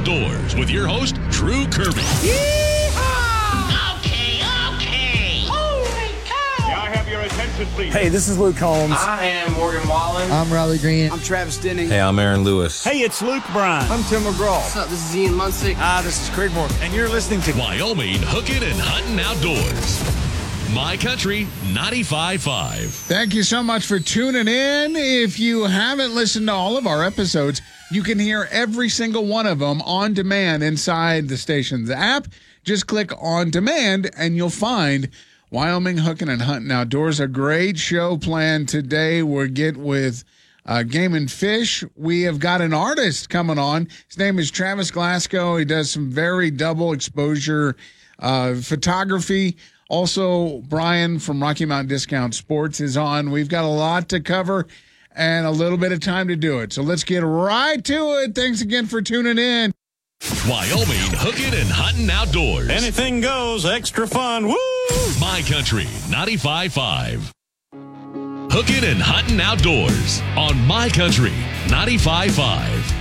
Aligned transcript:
Outdoors 0.00 0.56
with 0.56 0.70
your 0.70 0.86
host, 0.86 1.16
Drew 1.28 1.66
Kirby. 1.66 2.00
Okay, 4.00 4.40
okay. 4.72 5.44
Holy 5.44 6.14
cow! 6.24 6.66
May 6.66 6.72
I 6.72 6.88
have 6.88 7.06
your 7.06 7.20
attention, 7.20 7.66
please? 7.74 7.92
Hey, 7.92 8.08
this 8.08 8.26
is 8.26 8.38
Luke 8.38 8.56
Combs. 8.56 8.94
I 8.96 9.26
am 9.26 9.52
Morgan 9.52 9.86
Wallen. 9.86 10.32
I'm 10.32 10.50
Riley 10.50 10.78
Green. 10.78 11.12
I'm 11.12 11.20
Travis 11.20 11.58
Denning. 11.58 11.88
Hey, 11.88 12.00
I'm 12.00 12.18
Aaron 12.18 12.44
Lewis. 12.44 12.82
Hey, 12.82 13.00
it's 13.00 13.20
Luke 13.20 13.44
Bryan. 13.52 13.92
I'm 13.92 14.02
Tim 14.04 14.22
McGraw. 14.22 14.56
What's 14.56 14.74
up? 14.74 14.88
This 14.88 15.06
is 15.06 15.14
Ian 15.14 15.34
Munsick. 15.34 15.74
Ah, 15.76 16.00
this 16.02 16.22
is 16.22 16.30
Craig 16.34 16.50
Moore, 16.54 16.68
and 16.80 16.94
you're 16.94 17.10
listening 17.10 17.42
to 17.42 17.52
Wyoming 17.52 18.22
Hooking 18.22 18.62
and 18.62 18.80
Hunting 18.80 19.20
Outdoors. 19.20 20.00
My 20.74 20.96
Country 20.96 21.44
95.5. 21.74 22.86
Thank 23.06 23.34
you 23.34 23.42
so 23.42 23.62
much 23.62 23.84
for 23.84 24.00
tuning 24.00 24.48
in. 24.48 24.96
If 24.96 25.38
you 25.38 25.64
haven't 25.64 26.14
listened 26.14 26.46
to 26.46 26.54
all 26.54 26.78
of 26.78 26.86
our 26.86 27.04
episodes, 27.04 27.60
you 27.90 28.02
can 28.04 28.18
hear 28.18 28.48
every 28.52 28.88
single 28.88 29.26
one 29.26 29.46
of 29.46 29.58
them 29.58 29.82
on 29.82 30.14
demand 30.14 30.62
inside 30.62 31.28
the 31.28 31.36
station's 31.36 31.90
app. 31.90 32.28
Just 32.62 32.86
click 32.86 33.10
on 33.20 33.50
demand 33.50 34.10
and 34.16 34.36
you'll 34.36 34.48
find 34.48 35.08
Wyoming 35.50 35.98
Hooking 35.98 36.28
and 36.28 36.42
Hunting 36.42 36.70
Outdoors. 36.70 37.18
A 37.18 37.26
great 37.26 37.78
show 37.78 38.16
planned 38.16 38.68
today. 38.68 39.24
We'll 39.24 39.48
get 39.48 39.76
with 39.76 40.22
uh, 40.66 40.84
Game 40.84 41.14
and 41.14 41.30
Fish. 41.30 41.82
We 41.96 42.22
have 42.22 42.38
got 42.38 42.60
an 42.60 42.72
artist 42.72 43.28
coming 43.28 43.58
on. 43.58 43.88
His 44.06 44.18
name 44.18 44.38
is 44.38 44.52
Travis 44.52 44.92
Glasgow. 44.92 45.56
He 45.56 45.64
does 45.64 45.90
some 45.90 46.10
very 46.10 46.52
double 46.52 46.92
exposure 46.92 47.76
uh, 48.20 48.54
photography. 48.54 49.56
Also, 49.88 50.60
Brian 50.68 51.18
from 51.18 51.42
Rocky 51.42 51.64
Mountain 51.64 51.88
Discount 51.88 52.36
Sports 52.36 52.80
is 52.80 52.96
on. 52.96 53.32
We've 53.32 53.48
got 53.48 53.64
a 53.64 53.68
lot 53.68 54.08
to 54.10 54.20
cover 54.20 54.68
and 55.14 55.46
a 55.46 55.50
little 55.50 55.78
bit 55.78 55.92
of 55.92 56.00
time 56.00 56.28
to 56.28 56.36
do 56.36 56.60
it. 56.60 56.72
So 56.72 56.82
let's 56.82 57.04
get 57.04 57.20
right 57.20 57.82
to 57.84 58.22
it. 58.22 58.34
Thanks 58.34 58.60
again 58.60 58.86
for 58.86 59.02
tuning 59.02 59.38
in. 59.38 59.72
Wyoming 60.46 61.12
Hooking 61.14 61.54
and 61.54 61.68
Hunting 61.70 62.10
Outdoors. 62.10 62.68
Anything 62.68 63.20
goes, 63.20 63.64
extra 63.64 64.06
fun. 64.06 64.46
Woo! 64.46 64.56
My 65.18 65.42
Country 65.48 65.84
95.5. 66.08 67.32
Hooking 68.52 68.84
and 68.84 69.00
Hunting 69.00 69.40
Outdoors 69.40 70.20
on 70.36 70.58
My 70.66 70.88
Country 70.88 71.32
95.5. 71.68 73.00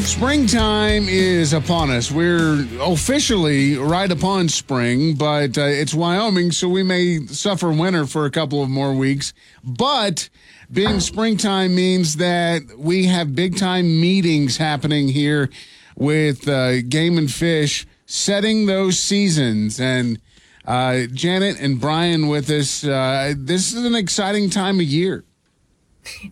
Springtime 0.00 1.08
is 1.08 1.52
upon 1.52 1.90
us. 1.90 2.10
We're 2.10 2.66
officially 2.80 3.76
right 3.76 4.10
upon 4.10 4.48
spring, 4.48 5.14
but 5.14 5.58
uh, 5.58 5.62
it's 5.62 5.92
Wyoming, 5.92 6.52
so 6.52 6.68
we 6.68 6.82
may 6.82 7.26
suffer 7.26 7.70
winter 7.70 8.06
for 8.06 8.24
a 8.24 8.30
couple 8.30 8.62
of 8.62 8.70
more 8.70 8.94
weeks. 8.94 9.32
But 9.62 10.28
being 10.72 11.00
springtime 11.00 11.74
means 11.74 12.16
that 12.16 12.62
we 12.78 13.06
have 13.06 13.34
big 13.34 13.56
time 13.56 14.00
meetings 14.00 14.56
happening 14.56 15.08
here 15.08 15.50
with 15.96 16.48
uh, 16.48 16.82
Game 16.82 17.18
and 17.18 17.30
Fish, 17.30 17.86
setting 18.06 18.66
those 18.66 18.98
seasons. 18.98 19.80
And 19.80 20.20
uh, 20.64 21.06
Janet 21.12 21.58
and 21.60 21.80
Brian 21.80 22.28
with 22.28 22.50
us. 22.50 22.84
Uh, 22.84 23.34
this 23.36 23.72
is 23.72 23.84
an 23.84 23.94
exciting 23.94 24.50
time 24.50 24.78
of 24.78 24.86
year. 24.86 25.24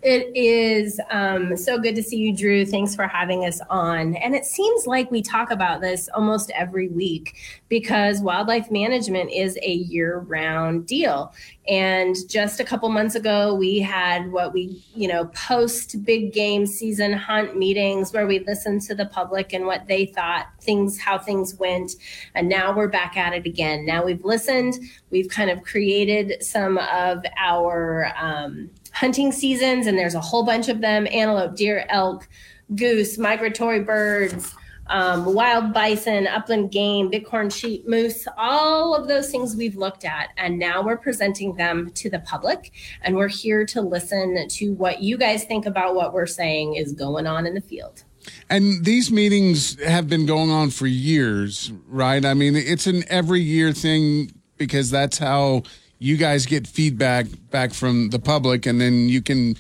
It 0.02 0.34
is 0.34 1.00
um, 1.10 1.56
so 1.56 1.78
good 1.78 1.94
to 1.96 2.02
see 2.02 2.16
you, 2.16 2.36
Drew. 2.36 2.64
Thanks 2.64 2.94
for 2.94 3.06
having 3.06 3.44
us 3.44 3.60
on. 3.68 4.14
And 4.16 4.34
it 4.34 4.44
seems 4.44 4.86
like 4.86 5.10
we 5.10 5.22
talk 5.22 5.50
about 5.50 5.80
this 5.80 6.08
almost 6.14 6.50
every 6.54 6.88
week 6.88 7.36
because 7.68 8.20
wildlife 8.20 8.70
management 8.70 9.30
is 9.30 9.58
a 9.62 9.72
year 9.72 10.20
round 10.20 10.86
deal. 10.86 11.34
And 11.68 12.16
just 12.28 12.60
a 12.60 12.64
couple 12.64 12.88
months 12.88 13.14
ago, 13.14 13.54
we 13.54 13.78
had 13.78 14.32
what 14.32 14.54
we, 14.54 14.82
you 14.94 15.06
know, 15.06 15.26
post 15.26 16.02
big 16.02 16.32
game 16.32 16.66
season 16.66 17.12
hunt 17.12 17.56
meetings 17.58 18.12
where 18.12 18.26
we 18.26 18.38
listened 18.40 18.80
to 18.82 18.94
the 18.94 19.06
public 19.06 19.52
and 19.52 19.66
what 19.66 19.86
they 19.86 20.06
thought 20.06 20.46
things, 20.62 20.98
how 20.98 21.18
things 21.18 21.54
went. 21.56 21.92
And 22.34 22.48
now 22.48 22.74
we're 22.74 22.88
back 22.88 23.18
at 23.18 23.34
it 23.34 23.44
again. 23.44 23.84
Now 23.84 24.02
we've 24.02 24.24
listened, 24.24 24.76
we've 25.10 25.28
kind 25.28 25.50
of 25.50 25.62
created 25.62 26.42
some 26.42 26.78
of 26.78 27.22
our, 27.36 28.12
um, 28.16 28.70
hunting 28.98 29.30
seasons, 29.30 29.86
and 29.86 29.96
there's 29.96 30.16
a 30.16 30.20
whole 30.20 30.44
bunch 30.44 30.68
of 30.68 30.80
them 30.80 31.06
antelope, 31.12 31.54
deer, 31.54 31.86
elk, 31.88 32.28
goose, 32.74 33.16
migratory 33.16 33.78
birds, 33.78 34.52
um, 34.88 35.34
wild 35.34 35.72
bison, 35.72 36.26
upland 36.26 36.72
game, 36.72 37.08
bighorn 37.08 37.48
sheep, 37.48 37.86
moose, 37.86 38.26
all 38.36 38.96
of 38.96 39.06
those 39.06 39.30
things 39.30 39.54
we've 39.54 39.76
looked 39.76 40.04
at. 40.04 40.30
And 40.36 40.58
now 40.58 40.82
we're 40.82 40.96
presenting 40.96 41.54
them 41.54 41.92
to 41.92 42.10
the 42.10 42.18
public. 42.20 42.72
And 43.02 43.14
we're 43.14 43.28
here 43.28 43.64
to 43.66 43.80
listen 43.82 44.48
to 44.48 44.74
what 44.74 45.00
you 45.00 45.16
guys 45.16 45.44
think 45.44 45.64
about 45.64 45.94
what 45.94 46.12
we're 46.12 46.26
saying 46.26 46.74
is 46.74 46.92
going 46.92 47.28
on 47.28 47.46
in 47.46 47.54
the 47.54 47.60
field. 47.60 48.02
And 48.50 48.84
these 48.84 49.12
meetings 49.12 49.80
have 49.84 50.08
been 50.08 50.26
going 50.26 50.50
on 50.50 50.70
for 50.70 50.88
years, 50.88 51.72
right? 51.86 52.24
I 52.24 52.34
mean, 52.34 52.56
it's 52.56 52.88
an 52.88 53.04
every 53.08 53.42
year 53.42 53.72
thing 53.72 54.32
because 54.56 54.90
that's 54.90 55.18
how 55.18 55.62
you 55.98 56.16
guys 56.16 56.46
get 56.46 56.66
feedback 56.66 57.26
back 57.50 57.72
from 57.72 58.10
the 58.10 58.18
public 58.18 58.66
and 58.66 58.80
then 58.80 59.08
you 59.08 59.22
can 59.22 59.56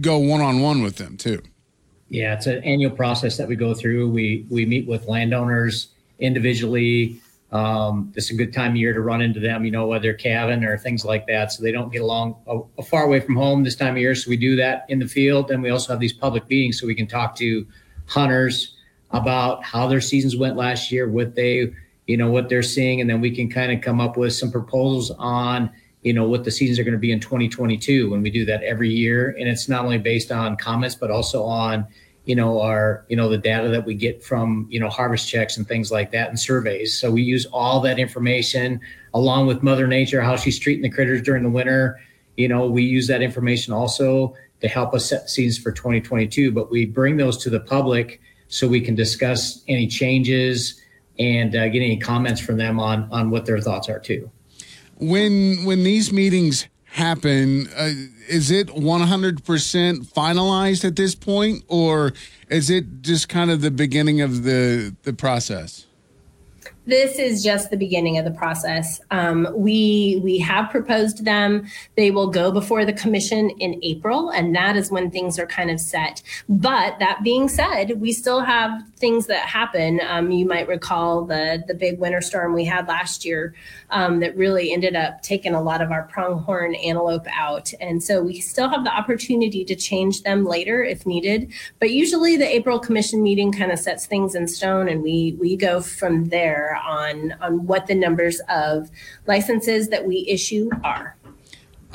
go 0.00 0.18
one 0.18 0.40
on 0.40 0.60
one 0.60 0.82
with 0.82 0.96
them 0.96 1.16
too. 1.16 1.42
Yeah, 2.08 2.34
it's 2.34 2.46
an 2.46 2.62
annual 2.64 2.90
process 2.90 3.36
that 3.38 3.48
we 3.48 3.56
go 3.56 3.74
through. 3.74 4.10
We 4.10 4.46
we 4.50 4.66
meet 4.66 4.86
with 4.86 5.06
landowners 5.06 5.88
individually. 6.18 7.20
Um, 7.50 8.12
it's 8.16 8.30
a 8.30 8.34
good 8.34 8.52
time 8.52 8.72
of 8.72 8.76
year 8.76 8.94
to 8.94 9.00
run 9.00 9.20
into 9.20 9.40
them, 9.40 9.64
you 9.64 9.70
know, 9.70 9.86
whether 9.86 10.14
calving 10.14 10.64
or 10.64 10.78
things 10.78 11.04
like 11.04 11.26
that. 11.26 11.52
So 11.52 11.62
they 11.62 11.72
don't 11.72 11.92
get 11.92 12.00
along 12.00 12.36
a, 12.46 12.60
a 12.78 12.82
far 12.82 13.04
away 13.04 13.20
from 13.20 13.36
home 13.36 13.62
this 13.62 13.76
time 13.76 13.94
of 13.94 13.98
year. 13.98 14.14
So 14.14 14.30
we 14.30 14.38
do 14.38 14.56
that 14.56 14.86
in 14.88 14.98
the 14.98 15.06
field. 15.06 15.50
And 15.50 15.62
we 15.62 15.68
also 15.68 15.92
have 15.92 16.00
these 16.00 16.14
public 16.14 16.48
meetings 16.48 16.80
so 16.80 16.86
we 16.86 16.94
can 16.94 17.06
talk 17.06 17.36
to 17.36 17.66
hunters 18.06 18.74
about 19.10 19.62
how 19.64 19.86
their 19.86 20.00
seasons 20.00 20.34
went 20.34 20.56
last 20.56 20.90
year, 20.90 21.06
what 21.08 21.34
they, 21.34 21.74
you 22.06 22.16
know, 22.16 22.30
what 22.30 22.48
they're 22.48 22.62
seeing. 22.62 23.02
And 23.02 23.10
then 23.10 23.20
we 23.20 23.34
can 23.34 23.50
kind 23.50 23.70
of 23.70 23.82
come 23.82 24.00
up 24.00 24.16
with 24.16 24.32
some 24.32 24.50
proposals 24.50 25.10
on 25.18 25.70
you 26.02 26.12
know 26.12 26.28
what 26.28 26.44
the 26.44 26.50
seasons 26.50 26.78
are 26.78 26.84
going 26.84 26.92
to 26.92 26.98
be 26.98 27.12
in 27.12 27.20
2022 27.20 28.10
when 28.10 28.22
we 28.22 28.30
do 28.30 28.44
that 28.44 28.62
every 28.62 28.90
year. 28.90 29.34
And 29.38 29.48
it's 29.48 29.68
not 29.68 29.84
only 29.84 29.98
based 29.98 30.30
on 30.30 30.56
comments 30.56 30.94
but 30.94 31.10
also 31.10 31.44
on 31.44 31.86
you 32.24 32.36
know 32.36 32.60
our 32.60 33.04
you 33.08 33.16
know 33.16 33.28
the 33.28 33.38
data 33.38 33.68
that 33.68 33.84
we 33.84 33.94
get 33.94 34.22
from 34.22 34.66
you 34.70 34.78
know 34.78 34.88
harvest 34.88 35.28
checks 35.28 35.56
and 35.56 35.66
things 35.66 35.90
like 35.90 36.10
that 36.12 36.28
and 36.28 36.38
surveys. 36.38 36.98
So 36.98 37.10
we 37.10 37.22
use 37.22 37.46
all 37.46 37.80
that 37.80 37.98
information 37.98 38.80
along 39.14 39.46
with 39.46 39.62
mother 39.62 39.86
nature 39.86 40.20
how 40.20 40.36
she's 40.36 40.58
treating 40.58 40.82
the 40.82 40.90
critters 40.90 41.22
during 41.22 41.42
the 41.42 41.50
winter. 41.50 42.00
You 42.36 42.48
know 42.48 42.66
we 42.66 42.82
use 42.82 43.06
that 43.08 43.22
information 43.22 43.72
also 43.72 44.34
to 44.60 44.68
help 44.68 44.94
us 44.94 45.08
set 45.08 45.28
seasons 45.28 45.62
for 45.62 45.72
2022 45.72 46.52
but 46.52 46.70
we 46.70 46.86
bring 46.86 47.16
those 47.16 47.36
to 47.38 47.50
the 47.50 47.60
public 47.60 48.20
so 48.48 48.68
we 48.68 48.80
can 48.80 48.94
discuss 48.94 49.62
any 49.66 49.88
changes 49.88 50.80
and 51.18 51.56
uh, 51.56 51.68
get 51.68 51.82
any 51.82 51.96
comments 51.96 52.40
from 52.40 52.56
them 52.56 52.78
on 52.78 53.08
on 53.12 53.30
what 53.30 53.44
their 53.44 53.60
thoughts 53.60 53.88
are 53.88 53.98
too 53.98 54.30
when 55.02 55.64
when 55.64 55.84
these 55.84 56.12
meetings 56.12 56.68
happen, 56.84 57.68
uh, 57.76 57.90
is 58.28 58.50
it 58.50 58.68
100% 58.68 60.06
finalized 60.12 60.84
at 60.84 60.96
this 60.96 61.14
point, 61.14 61.64
or 61.68 62.12
is 62.48 62.70
it 62.70 63.02
just 63.02 63.28
kind 63.28 63.50
of 63.50 63.62
the 63.62 63.70
beginning 63.70 64.20
of 64.20 64.44
the 64.44 64.94
the 65.02 65.12
process? 65.12 65.86
This 66.84 67.18
is 67.18 67.44
just 67.44 67.70
the 67.70 67.76
beginning 67.76 68.18
of 68.18 68.24
the 68.24 68.32
process. 68.32 69.00
Um, 69.10 69.48
we 69.54 70.20
we 70.24 70.38
have 70.38 70.70
proposed 70.70 71.24
them. 71.24 71.66
They 71.96 72.10
will 72.10 72.28
go 72.28 72.50
before 72.50 72.84
the 72.84 72.92
commission 72.92 73.50
in 73.50 73.78
April, 73.82 74.30
and 74.30 74.54
that 74.56 74.76
is 74.76 74.90
when 74.90 75.10
things 75.10 75.38
are 75.38 75.46
kind 75.46 75.70
of 75.70 75.80
set. 75.80 76.22
But 76.48 76.98
that 76.98 77.22
being 77.22 77.48
said, 77.48 78.00
we 78.00 78.12
still 78.12 78.40
have 78.40 78.82
things 78.96 79.26
that 79.26 79.46
happen. 79.46 80.00
Um, 80.08 80.30
you 80.32 80.44
might 80.44 80.66
recall 80.66 81.24
the 81.24 81.62
the 81.66 81.74
big 81.74 82.00
winter 82.00 82.20
storm 82.20 82.52
we 82.52 82.64
had 82.64 82.88
last 82.88 83.24
year 83.24 83.54
um, 83.90 84.20
that 84.20 84.36
really 84.36 84.72
ended 84.72 84.96
up 84.96 85.22
taking 85.22 85.54
a 85.54 85.62
lot 85.62 85.82
of 85.82 85.92
our 85.92 86.04
pronghorn 86.04 86.74
antelope 86.74 87.26
out, 87.32 87.72
and 87.80 88.02
so 88.02 88.22
we 88.22 88.40
still 88.40 88.68
have 88.68 88.82
the 88.82 88.92
opportunity 88.92 89.64
to 89.64 89.76
change 89.76 90.22
them 90.22 90.44
later 90.44 90.82
if 90.82 91.06
needed. 91.06 91.52
But 91.78 91.92
usually, 91.92 92.36
the 92.36 92.48
April 92.48 92.80
commission 92.80 93.22
meeting 93.22 93.52
kind 93.52 93.70
of 93.70 93.78
sets 93.78 94.06
things 94.06 94.34
in 94.34 94.48
stone, 94.48 94.88
and 94.88 95.00
we 95.00 95.36
we 95.38 95.56
go 95.56 95.80
from 95.80 96.24
there 96.30 96.71
on 96.74 97.34
on 97.40 97.66
what 97.66 97.86
the 97.86 97.94
numbers 97.94 98.40
of 98.48 98.90
licenses 99.26 99.88
that 99.88 100.06
we 100.06 100.26
issue 100.28 100.70
are. 100.84 101.16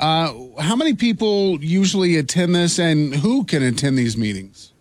Uh, 0.00 0.32
how 0.60 0.76
many 0.76 0.94
people 0.94 1.62
usually 1.62 2.16
attend 2.16 2.54
this, 2.54 2.78
and 2.78 3.14
who 3.16 3.44
can 3.44 3.62
attend 3.62 3.98
these 3.98 4.16
meetings? 4.16 4.72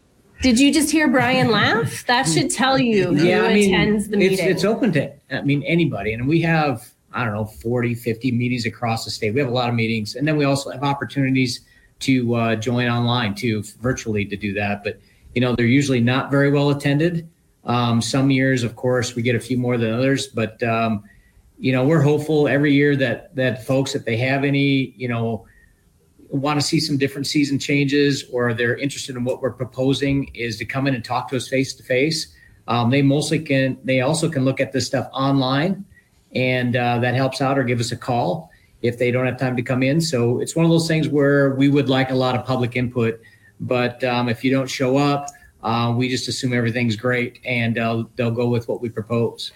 Did 0.42 0.60
you 0.60 0.72
just 0.72 0.92
hear 0.92 1.08
Brian 1.08 1.50
laugh? 1.50 2.06
That 2.06 2.28
should 2.28 2.52
tell 2.52 2.78
you 2.78 3.16
who 3.16 3.26
yeah, 3.26 3.44
I 3.44 3.54
mean, 3.54 3.74
attends 3.74 4.08
the 4.08 4.20
it's, 4.20 4.32
meeting. 4.32 4.50
It's 4.50 4.64
open 4.64 4.92
to, 4.94 5.12
I 5.32 5.42
mean, 5.42 5.64
anybody. 5.64 6.14
And 6.14 6.28
we 6.28 6.42
have, 6.42 6.88
I 7.12 7.26
don't 7.26 7.34
know, 7.34 7.46
40, 7.46 7.96
50 7.96 8.32
meetings 8.32 8.66
across 8.66 9.04
the 9.04 9.12
state. 9.12 9.34
We 9.34 9.40
have 9.40 9.50
a 9.50 9.54
lot 9.54 9.70
of 9.70 9.76
meetings. 9.76 10.16
And 10.16 10.28
then 10.28 10.38
we 10.38 10.46
also 10.46 10.70
have 10.70 10.84
opportunities 10.84 11.62
to 12.02 12.36
uh, 12.36 12.56
join 12.56 12.88
online 12.88 13.34
too, 13.34 13.64
virtually 13.82 14.26
to 14.26 14.36
do 14.36 14.54
that. 14.54 14.84
But, 14.84 15.00
you 15.34 15.42
know, 15.42 15.56
they're 15.56 15.66
usually 15.66 16.02
not 16.02 16.30
very 16.30 16.52
well 16.52 16.70
attended. 16.70 17.28
Um, 17.68 18.02
some 18.02 18.32
years, 18.32 18.64
of 18.64 18.76
course, 18.76 19.16
we 19.16 19.22
get 19.22 19.36
a 19.36 19.40
few 19.40 19.58
more 19.58 19.78
than 19.78 19.94
others, 19.94 20.28
but 20.28 20.62
um, 20.64 21.04
you 21.60 21.72
know, 21.72 21.86
we're 21.86 22.02
hopeful 22.02 22.48
every 22.48 22.74
year 22.74 22.96
that 22.96 23.36
that 23.36 23.66
folks, 23.66 23.94
if 23.94 24.06
they 24.06 24.18
have 24.18 24.44
any, 24.44 24.94
you 24.98 25.08
know, 25.08 25.46
want 26.30 26.60
to 26.60 26.66
see 26.66 26.80
some 26.80 26.98
different 26.98 27.28
season 27.28 27.60
changes 27.60 28.26
or 28.32 28.54
they're 28.54 28.78
interested 28.78 29.16
in 29.16 29.24
what 29.24 29.42
we're 29.42 29.52
proposing 29.52 30.30
is 30.34 30.58
to 30.58 30.66
come 30.66 30.88
in 30.88 30.96
and 30.96 31.04
talk 31.04 31.30
to 31.30 31.36
us 31.36 31.48
face 31.48 31.74
to 31.74 31.84
face. 31.84 32.36
Um, 32.68 32.90
They 32.90 33.02
mostly 33.02 33.40
can, 33.40 33.78
they 33.84 34.02
also 34.02 34.30
can 34.30 34.44
look 34.44 34.60
at 34.60 34.72
this 34.72 34.86
stuff 34.86 35.10
online 35.14 35.86
and 36.36 36.76
uh, 36.76 37.00
that 37.00 37.16
helps 37.16 37.42
out 37.42 37.58
or 37.58 37.64
give 37.64 37.80
us 37.80 37.92
a 37.92 37.98
call 37.98 38.52
if 38.82 38.98
they 38.98 39.10
don't 39.10 39.26
have 39.26 39.38
time 39.38 39.56
to 39.56 39.62
come 39.62 39.84
in. 39.84 40.02
So 40.02 40.40
it's 40.40 40.56
one 40.56 40.66
of 40.66 40.72
those 40.72 40.88
things 40.88 41.08
where 41.08 41.56
we 41.56 41.70
would 41.70 41.90
like 41.90 42.12
a 42.12 42.16
lot 42.16 42.36
of 42.36 42.46
public 42.46 42.76
input, 42.76 43.22
but 43.60 44.04
um, 44.04 44.28
if 44.28 44.44
you 44.44 44.52
don't 44.52 44.70
show 44.70 44.98
up, 44.98 45.30
uh, 45.68 45.92
we 45.92 46.08
just 46.10 46.28
assume 46.28 46.54
everything's 46.54 46.96
great 46.96 47.40
and 47.46 47.78
uh, 47.78 48.04
they'll 48.16 48.32
go 48.32 48.48
with 48.48 48.68
what 48.70 48.82
we 48.82 48.90
propose. 48.90 49.52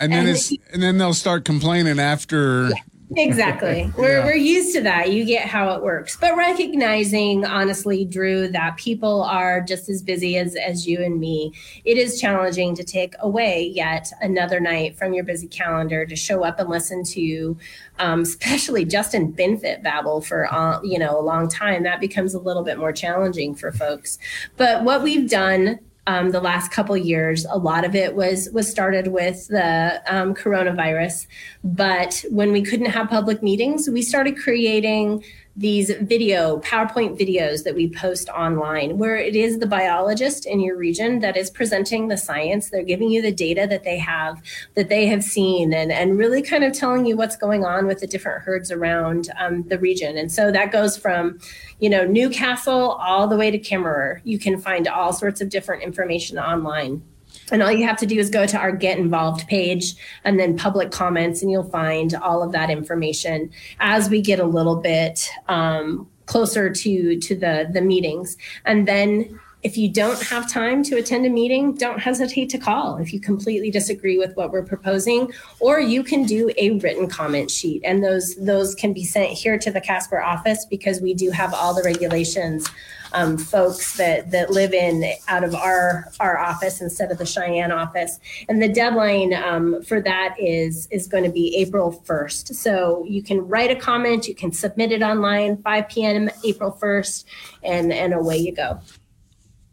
And 0.00 0.12
then 0.12 0.20
And- 0.20 0.28
it's 0.28 0.52
and 0.72 0.82
then 0.82 0.98
they'll 0.98 1.14
start 1.14 1.44
complaining 1.44 1.98
after. 1.98 2.70
Exactly. 3.16 3.92
We're, 3.98 4.18
Yeah. 4.18 4.24
we're 4.24 4.34
used 4.34 4.74
to 4.74 4.80
that. 4.82 5.12
You 5.12 5.24
get 5.24 5.46
how 5.46 5.74
it 5.74 5.82
works. 5.82 6.16
But 6.16 6.36
recognizing, 6.36 7.44
honestly, 7.44 8.04
Drew, 8.04 8.48
that 8.48 8.76
people 8.76 9.22
are 9.22 9.60
just 9.60 9.88
as 9.88 10.02
busy 10.02 10.38
as, 10.38 10.56
as 10.56 10.86
you 10.86 11.02
and 11.04 11.20
me, 11.20 11.52
it 11.84 11.98
is 11.98 12.20
challenging 12.20 12.74
to 12.76 12.82
take 12.82 13.14
away 13.20 13.70
yet 13.74 14.10
another 14.20 14.58
night 14.58 14.96
from 14.96 15.12
your 15.12 15.24
busy 15.24 15.46
calendar 15.48 16.06
to 16.06 16.16
show 16.16 16.44
up 16.44 16.58
and 16.58 16.68
listen 16.68 17.04
to, 17.04 17.56
um, 17.98 18.20
especially 18.22 18.84
Justin 18.84 19.32
Binfet 19.32 19.82
babble 19.82 20.20
for, 20.22 20.52
uh, 20.52 20.80
you 20.82 20.98
know, 20.98 21.18
a 21.18 21.22
long 21.22 21.48
time. 21.48 21.82
That 21.82 22.00
becomes 22.00 22.34
a 22.34 22.40
little 22.40 22.62
bit 22.64 22.78
more 22.78 22.92
challenging 22.92 23.54
for 23.54 23.70
folks. 23.70 24.18
But 24.56 24.82
what 24.82 25.02
we've 25.02 25.28
done 25.28 25.78
um, 26.06 26.30
the 26.30 26.40
last 26.40 26.70
couple 26.70 26.96
years. 26.96 27.46
A 27.50 27.58
lot 27.58 27.84
of 27.84 27.94
it 27.94 28.14
was 28.14 28.48
was 28.52 28.70
started 28.70 29.08
with 29.08 29.48
the 29.48 30.02
um, 30.06 30.34
coronavirus, 30.34 31.26
but 31.62 32.24
when 32.30 32.52
we 32.52 32.62
couldn't 32.62 32.90
have 32.90 33.08
public 33.08 33.42
meetings, 33.42 33.88
we 33.88 34.02
started 34.02 34.36
creating 34.38 35.24
these 35.56 35.90
video 36.00 36.58
PowerPoint 36.60 37.18
videos 37.18 37.64
that 37.64 37.74
we 37.74 37.88
post 37.88 38.28
online, 38.28 38.98
where 38.98 39.16
it 39.16 39.36
is 39.36 39.58
the 39.58 39.66
biologist 39.66 40.46
in 40.46 40.60
your 40.60 40.76
region 40.76 41.20
that 41.20 41.36
is 41.36 41.50
presenting 41.50 42.08
the 42.08 42.16
science. 42.16 42.70
They're 42.70 42.82
giving 42.82 43.10
you 43.10 43.22
the 43.22 43.32
data 43.32 43.66
that 43.68 43.84
they 43.84 43.98
have 43.98 44.42
that 44.74 44.88
they 44.88 45.06
have 45.06 45.22
seen, 45.22 45.72
and 45.72 45.92
and 45.92 46.18
really 46.18 46.42
kind 46.42 46.64
of 46.64 46.72
telling 46.72 47.06
you 47.06 47.16
what's 47.16 47.36
going 47.36 47.64
on 47.64 47.86
with 47.86 48.00
the 48.00 48.06
different 48.06 48.42
herds 48.42 48.70
around 48.70 49.30
um, 49.38 49.62
the 49.68 49.78
region. 49.78 50.16
And 50.16 50.30
so 50.30 50.50
that 50.50 50.72
goes 50.72 50.96
from 50.96 51.38
you 51.84 51.90
know, 51.90 52.06
Newcastle 52.06 52.92
all 52.92 53.26
the 53.26 53.36
way 53.36 53.50
to 53.50 53.58
Kemmerer. 53.58 54.20
You 54.24 54.38
can 54.38 54.58
find 54.58 54.88
all 54.88 55.12
sorts 55.12 55.40
of 55.40 55.50
different 55.50 55.82
information 55.82 56.38
online. 56.38 57.02
And 57.50 57.62
all 57.62 57.70
you 57.70 57.86
have 57.86 57.98
to 57.98 58.06
do 58.06 58.18
is 58.18 58.30
go 58.30 58.46
to 58.46 58.58
our 58.58 58.72
Get 58.72 58.98
Involved 58.98 59.46
page 59.48 59.94
and 60.24 60.38
then 60.38 60.56
public 60.56 60.90
comments, 60.90 61.42
and 61.42 61.50
you'll 61.50 61.70
find 61.70 62.14
all 62.14 62.42
of 62.42 62.52
that 62.52 62.70
information 62.70 63.50
as 63.80 64.08
we 64.08 64.20
get 64.20 64.40
a 64.40 64.46
little 64.46 64.76
bit 64.76 65.28
um, 65.48 66.08
closer 66.26 66.70
to 66.70 67.20
to 67.20 67.34
the 67.34 67.68
the 67.72 67.80
meetings. 67.80 68.36
And 68.64 68.88
then 68.88 69.38
if 69.64 69.78
you 69.78 69.88
don't 69.88 70.22
have 70.22 70.48
time 70.48 70.82
to 70.84 70.96
attend 70.96 71.24
a 71.24 71.30
meeting, 71.30 71.74
don't 71.74 71.98
hesitate 71.98 72.50
to 72.50 72.58
call 72.58 72.98
if 72.98 73.14
you 73.14 73.18
completely 73.18 73.70
disagree 73.70 74.18
with 74.18 74.36
what 74.36 74.52
we're 74.52 74.62
proposing, 74.62 75.32
or 75.58 75.80
you 75.80 76.04
can 76.04 76.24
do 76.24 76.50
a 76.58 76.72
written 76.80 77.08
comment 77.08 77.50
sheet, 77.50 77.80
and 77.82 78.04
those 78.04 78.36
those 78.36 78.74
can 78.74 78.92
be 78.92 79.04
sent 79.04 79.30
here 79.30 79.58
to 79.58 79.70
the 79.70 79.80
Casper 79.80 80.20
office 80.20 80.66
because 80.66 81.00
we 81.00 81.14
do 81.14 81.30
have 81.30 81.54
all 81.54 81.74
the 81.74 81.82
regulations. 81.82 82.68
Um, 83.12 83.38
folks 83.38 83.96
that 83.96 84.32
that 84.32 84.50
live 84.50 84.74
in 84.74 85.04
out 85.28 85.44
of 85.44 85.54
our 85.54 86.10
our 86.18 86.36
office 86.36 86.80
instead 86.80 87.12
of 87.12 87.18
the 87.18 87.24
Cheyenne 87.24 87.70
office, 87.70 88.18
and 88.48 88.60
the 88.60 88.68
deadline 88.68 89.32
um, 89.32 89.82
for 89.84 90.00
that 90.00 90.34
is 90.36 90.88
is 90.90 91.06
going 91.06 91.22
to 91.22 91.30
be 91.30 91.54
April 91.56 91.92
first. 91.92 92.56
So 92.56 93.04
you 93.08 93.22
can 93.22 93.46
write 93.46 93.70
a 93.70 93.76
comment, 93.76 94.26
you 94.26 94.34
can 94.34 94.50
submit 94.50 94.90
it 94.90 95.00
online, 95.00 95.62
5 95.62 95.88
p.m. 95.88 96.28
April 96.44 96.72
first, 96.72 97.28
and 97.62 97.92
and 97.92 98.12
away 98.12 98.38
you 98.38 98.52
go. 98.52 98.80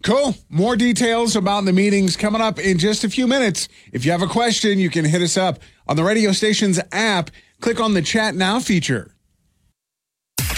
Cool. 0.04 0.36
More 0.50 0.76
details 0.76 1.36
about 1.36 1.66
the 1.66 1.74
meetings 1.74 2.18
coming 2.18 2.42
up 2.42 2.60
in 2.60 2.78
just 2.80 3.04
a 3.04 3.10
few 3.10 3.28
minutes. 3.28 3.70
If 3.92 4.06
you 4.06 4.12
have 4.12 4.22
a 4.22 4.28
question, 4.28 4.80
you 4.80 4.90
can 4.90 5.06
hit 5.06 5.22
us 5.22 5.38
up 5.38 5.60
on 5.88 5.96
the 5.96 6.04
radio 6.04 6.32
station's 6.32 6.80
app. 6.92 7.30
Click 7.60 7.80
on 7.80 7.94
the 7.94 8.02
chat 8.02 8.34
now 8.34 8.60
feature. 8.60 9.14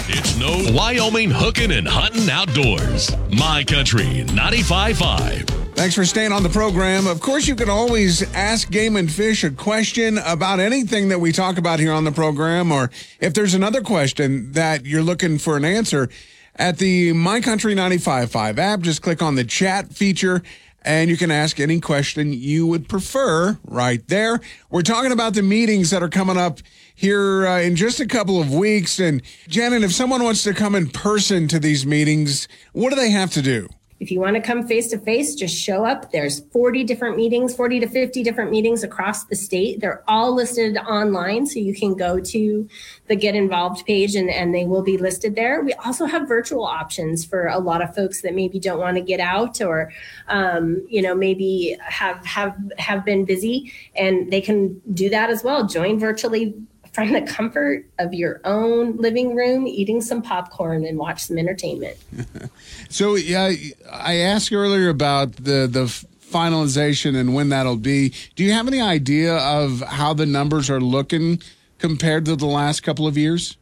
It's 0.05 0.37
no 0.37 0.73
Wyoming 0.73 1.31
hooking 1.31 1.71
and 1.71 1.87
hunting 1.87 2.29
outdoors. 2.29 3.11
My 3.29 3.63
country 3.63 4.23
95.5. 4.27 5.75
Thanks 5.75 5.95
for 5.95 6.05
staying 6.05 6.31
on 6.31 6.43
the 6.43 6.49
program. 6.49 7.07
Of 7.07 7.19
course, 7.19 7.47
you 7.47 7.55
can 7.55 7.69
always 7.69 8.21
ask 8.33 8.69
Game 8.69 8.95
and 8.95 9.11
Fish 9.11 9.43
a 9.43 9.49
question 9.49 10.19
about 10.19 10.59
anything 10.59 11.09
that 11.09 11.19
we 11.19 11.31
talk 11.31 11.57
about 11.57 11.79
here 11.79 11.91
on 11.91 12.03
the 12.03 12.11
program, 12.11 12.71
or 12.71 12.91
if 13.19 13.33
there's 13.33 13.55
another 13.55 13.81
question 13.81 14.51
that 14.51 14.85
you're 14.85 15.01
looking 15.01 15.39
for 15.39 15.57
an 15.57 15.65
answer 15.65 16.09
at 16.55 16.77
the 16.77 17.13
My 17.13 17.41
Country 17.41 17.75
95.5 17.75 18.57
app, 18.57 18.81
just 18.81 19.01
click 19.01 19.21
on 19.21 19.35
the 19.35 19.43
chat 19.43 19.93
feature 19.93 20.43
and 20.85 21.09
you 21.09 21.17
can 21.17 21.31
ask 21.31 21.59
any 21.59 21.79
question 21.79 22.33
you 22.33 22.67
would 22.67 22.89
prefer 22.89 23.57
right 23.63 24.05
there. 24.07 24.41
We're 24.69 24.81
talking 24.81 25.11
about 25.11 25.33
the 25.33 25.41
meetings 25.41 25.89
that 25.91 26.03
are 26.03 26.09
coming 26.09 26.37
up 26.37 26.59
here 26.93 27.47
uh, 27.47 27.61
in 27.61 27.75
just 27.75 27.99
a 27.99 28.05
couple 28.05 28.39
of 28.39 28.53
weeks. 28.53 28.99
And 28.99 29.21
Janet, 29.47 29.83
if 29.83 29.93
someone 29.93 30.23
wants 30.23 30.43
to 30.43 30.53
come 30.53 30.75
in 30.75 30.89
person 30.89 31.47
to 31.47 31.59
these 31.59 31.85
meetings, 31.85 32.47
what 32.73 32.89
do 32.89 32.95
they 32.95 33.11
have 33.11 33.31
to 33.31 33.41
do? 33.41 33.69
If 34.03 34.11
you 34.11 34.19
want 34.19 34.35
to 34.35 34.41
come 34.41 34.67
face 34.67 34.89
to 34.89 34.97
face, 34.97 35.33
just 35.33 35.55
show 35.55 35.85
up. 35.85 36.11
There's 36.11 36.41
40 36.51 36.83
different 36.83 37.15
meetings, 37.15 37.55
40 37.55 37.79
to 37.79 37.87
50 37.87 38.21
different 38.21 38.51
meetings 38.51 38.83
across 38.83 39.23
the 39.23 39.35
state. 39.37 39.79
They're 39.79 40.03
all 40.09 40.35
listed 40.35 40.75
online, 40.75 41.45
so 41.45 41.59
you 41.59 41.73
can 41.73 41.95
go 41.95 42.19
to 42.19 42.67
the 43.07 43.15
Get 43.15 43.33
Involved 43.33 43.85
page 43.85 44.15
and, 44.15 44.29
and 44.29 44.53
they 44.53 44.65
will 44.65 44.81
be 44.81 44.97
listed 44.97 45.35
there. 45.35 45.63
We 45.63 45.71
also 45.85 46.03
have 46.03 46.27
virtual 46.27 46.65
options 46.65 47.23
for 47.23 47.47
a 47.47 47.59
lot 47.59 47.81
of 47.81 47.95
folks 47.95 48.23
that 48.23 48.35
maybe 48.35 48.59
don't 48.59 48.77
want 48.77 48.97
to 48.97 49.01
get 49.01 49.21
out 49.21 49.61
or, 49.61 49.89
um, 50.27 50.85
you 50.89 51.01
know, 51.01 51.15
maybe 51.15 51.77
have 51.81 52.25
have 52.25 52.57
have 52.77 53.05
been 53.05 53.23
busy, 53.23 53.71
and 53.95 54.29
they 54.33 54.41
can 54.41 54.81
do 54.93 55.09
that 55.11 55.29
as 55.29 55.45
well. 55.45 55.65
Join 55.65 55.97
virtually 55.97 56.55
from 56.93 57.11
the 57.11 57.21
comfort 57.21 57.85
of 57.99 58.13
your 58.13 58.39
own 58.45 58.97
living 58.97 59.35
room, 59.35 59.67
eating 59.67 59.99
some 59.99 60.21
popcorn 60.21 60.85
and 60.85 60.97
watch 60.97 61.25
some 61.25 61.37
entertainment. 61.37 61.97
So 62.89 63.15
yeah, 63.15 63.51
I 63.91 64.17
asked 64.17 64.53
earlier 64.53 64.87
about 64.89 65.35
the 65.37 65.65
the 65.65 65.85
finalization 66.33 67.15
and 67.15 67.33
when 67.33 67.49
that'll 67.49 67.77
be. 67.77 68.13
Do 68.35 68.43
you 68.43 68.51
have 68.51 68.67
any 68.67 68.81
idea 68.81 69.35
of 69.35 69.81
how 69.81 70.13
the 70.13 70.27
numbers 70.27 70.69
are 70.69 70.79
looking 70.79 71.41
compared 71.79 72.25
to 72.25 72.35
the 72.35 72.45
last 72.45 72.81
couple 72.81 73.07
of 73.07 73.17
years? 73.17 73.57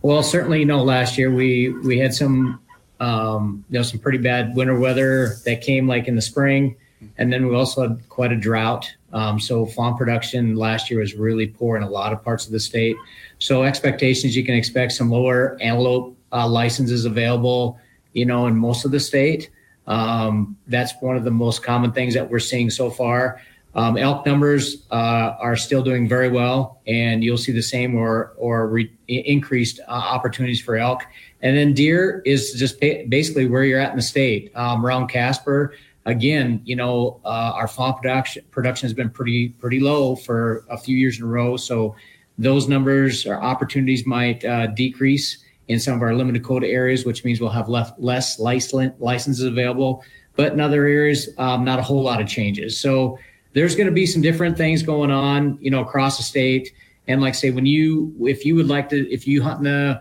Well, 0.00 0.22
certainly, 0.22 0.60
you 0.60 0.64
know, 0.64 0.82
last 0.82 1.18
year 1.18 1.30
we 1.30 1.68
we 1.68 1.98
had 1.98 2.14
some 2.14 2.60
um, 2.98 3.64
you 3.68 3.78
know 3.78 3.82
some 3.82 4.00
pretty 4.00 4.18
bad 4.18 4.54
winter 4.54 4.78
weather 4.78 5.36
that 5.44 5.60
came 5.60 5.86
like 5.86 6.08
in 6.08 6.16
the 6.16 6.22
spring, 6.22 6.76
and 7.18 7.32
then 7.32 7.46
we 7.46 7.54
also 7.54 7.88
had 7.88 8.08
quite 8.08 8.32
a 8.32 8.36
drought. 8.36 8.90
Um, 9.12 9.38
so 9.38 9.66
fawn 9.66 9.96
production 9.96 10.56
last 10.56 10.90
year 10.90 11.00
was 11.00 11.14
really 11.14 11.46
poor 11.46 11.76
in 11.76 11.82
a 11.82 11.88
lot 11.88 12.12
of 12.12 12.24
parts 12.24 12.46
of 12.46 12.52
the 12.52 12.60
state. 12.60 12.96
So 13.38 13.64
expectations 13.64 14.36
you 14.36 14.44
can 14.44 14.54
expect 14.54 14.92
some 14.92 15.10
lower 15.10 15.58
antelope 15.60 16.16
uh, 16.32 16.48
licenses 16.48 17.04
available, 17.04 17.78
you 18.12 18.24
know, 18.24 18.46
in 18.46 18.56
most 18.56 18.84
of 18.84 18.90
the 18.90 19.00
state. 19.00 19.50
Um, 19.86 20.56
that's 20.66 20.94
one 21.00 21.16
of 21.16 21.24
the 21.24 21.30
most 21.30 21.62
common 21.62 21.92
things 21.92 22.14
that 22.14 22.30
we're 22.30 22.38
seeing 22.38 22.70
so 22.70 22.90
far. 22.90 23.40
Um, 23.74 23.96
elk 23.96 24.26
numbers 24.26 24.86
uh, 24.90 25.34
are 25.40 25.56
still 25.56 25.82
doing 25.82 26.06
very 26.06 26.28
well, 26.28 26.80
and 26.86 27.24
you'll 27.24 27.38
see 27.38 27.52
the 27.52 27.62
same 27.62 27.94
or 27.94 28.34
or 28.36 28.68
re- 28.68 28.92
increased 29.08 29.80
uh, 29.88 29.92
opportunities 29.92 30.60
for 30.60 30.76
elk. 30.76 31.04
And 31.40 31.56
then 31.56 31.72
deer 31.72 32.22
is 32.26 32.52
just 32.52 32.80
ba- 32.80 33.04
basically 33.08 33.46
where 33.46 33.64
you're 33.64 33.80
at 33.80 33.90
in 33.90 33.96
the 33.96 34.02
state 34.02 34.52
um, 34.54 34.84
around 34.84 35.08
Casper. 35.08 35.74
Again, 36.04 36.60
you 36.64 36.74
know, 36.74 37.20
uh, 37.24 37.52
our 37.54 37.68
fawn 37.68 37.94
production 37.94 38.44
production 38.50 38.86
has 38.86 38.94
been 38.94 39.10
pretty 39.10 39.50
pretty 39.50 39.80
low 39.80 40.16
for 40.16 40.64
a 40.68 40.76
few 40.76 40.96
years 40.96 41.18
in 41.18 41.24
a 41.24 41.28
row. 41.28 41.56
So 41.56 41.94
those 42.38 42.68
numbers 42.68 43.26
or 43.26 43.40
opportunities 43.40 44.04
might 44.06 44.44
uh, 44.44 44.66
decrease 44.68 45.44
in 45.68 45.78
some 45.78 45.94
of 45.94 46.02
our 46.02 46.14
limited 46.14 46.42
quota 46.42 46.66
areas, 46.66 47.04
which 47.04 47.24
means 47.24 47.40
we'll 47.40 47.50
have 47.50 47.68
less 47.68 47.92
less 47.98 48.38
license, 48.38 48.94
licenses 48.98 49.44
available. 49.44 50.04
But 50.34 50.52
in 50.52 50.60
other 50.60 50.86
areas, 50.86 51.28
um, 51.38 51.64
not 51.64 51.78
a 51.78 51.82
whole 51.82 52.02
lot 52.02 52.20
of 52.20 52.26
changes. 52.26 52.80
So 52.80 53.18
there's 53.52 53.76
going 53.76 53.86
to 53.86 53.92
be 53.92 54.06
some 54.06 54.22
different 54.22 54.56
things 54.56 54.82
going 54.82 55.10
on, 55.10 55.58
you 55.60 55.70
know, 55.70 55.80
across 55.80 56.16
the 56.16 56.22
state. 56.22 56.72
And 57.06 57.20
like 57.20 57.34
say, 57.34 57.50
when 57.50 57.66
you, 57.66 58.14
if 58.20 58.44
you 58.44 58.54
would 58.54 58.68
like 58.68 58.88
to, 58.90 59.12
if 59.12 59.26
you 59.26 59.42
hunt 59.42 59.58
in 59.58 59.64
the 59.64 60.00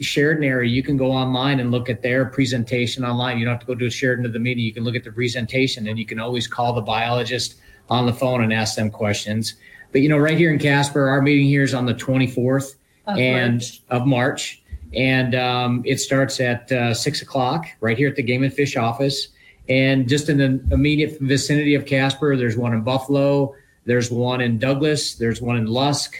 Sheridan 0.00 0.44
area, 0.44 0.70
you 0.70 0.82
can 0.82 0.96
go 0.96 1.12
online 1.12 1.60
and 1.60 1.70
look 1.70 1.90
at 1.90 2.02
their 2.02 2.24
presentation 2.24 3.04
online. 3.04 3.38
You 3.38 3.44
don't 3.44 3.54
have 3.54 3.60
to 3.60 3.66
go 3.66 3.74
to 3.74 3.86
a 3.86 3.90
Sheridan 3.90 4.24
to 4.24 4.30
the 4.30 4.38
meeting. 4.38 4.64
You 4.64 4.72
can 4.72 4.84
look 4.84 4.96
at 4.96 5.04
the 5.04 5.12
presentation 5.12 5.86
and 5.88 5.98
you 5.98 6.06
can 6.06 6.18
always 6.18 6.46
call 6.46 6.72
the 6.72 6.80
biologist 6.80 7.56
on 7.88 8.06
the 8.06 8.12
phone 8.12 8.42
and 8.42 8.52
ask 8.52 8.76
them 8.76 8.90
questions. 8.90 9.54
But, 9.92 10.00
you 10.00 10.08
know, 10.08 10.18
right 10.18 10.38
here 10.38 10.52
in 10.52 10.58
Casper, 10.58 11.08
our 11.08 11.20
meeting 11.20 11.46
here 11.46 11.62
is 11.62 11.74
on 11.74 11.84
the 11.84 11.94
24th 11.94 12.76
Of 13.06 13.18
and 13.18 13.54
March. 13.54 13.82
of 13.90 14.06
March. 14.06 14.62
And 14.94 15.34
um, 15.34 15.82
it 15.84 16.00
starts 16.00 16.40
at 16.40 16.70
uh, 16.72 16.94
six 16.94 17.22
o'clock 17.22 17.66
right 17.80 17.96
here 17.96 18.08
at 18.08 18.16
the 18.16 18.22
Game 18.22 18.42
and 18.42 18.52
Fish 18.52 18.76
office. 18.76 19.28
And 19.68 20.08
just 20.08 20.28
in 20.28 20.38
the 20.38 20.60
immediate 20.72 21.20
vicinity 21.20 21.74
of 21.74 21.86
Casper, 21.86 22.36
there's 22.36 22.56
one 22.56 22.72
in 22.72 22.82
Buffalo, 22.82 23.54
there's 23.84 24.10
one 24.10 24.40
in 24.40 24.58
Douglas, 24.58 25.14
there's 25.14 25.40
one 25.40 25.56
in 25.56 25.66
Lusk, 25.66 26.16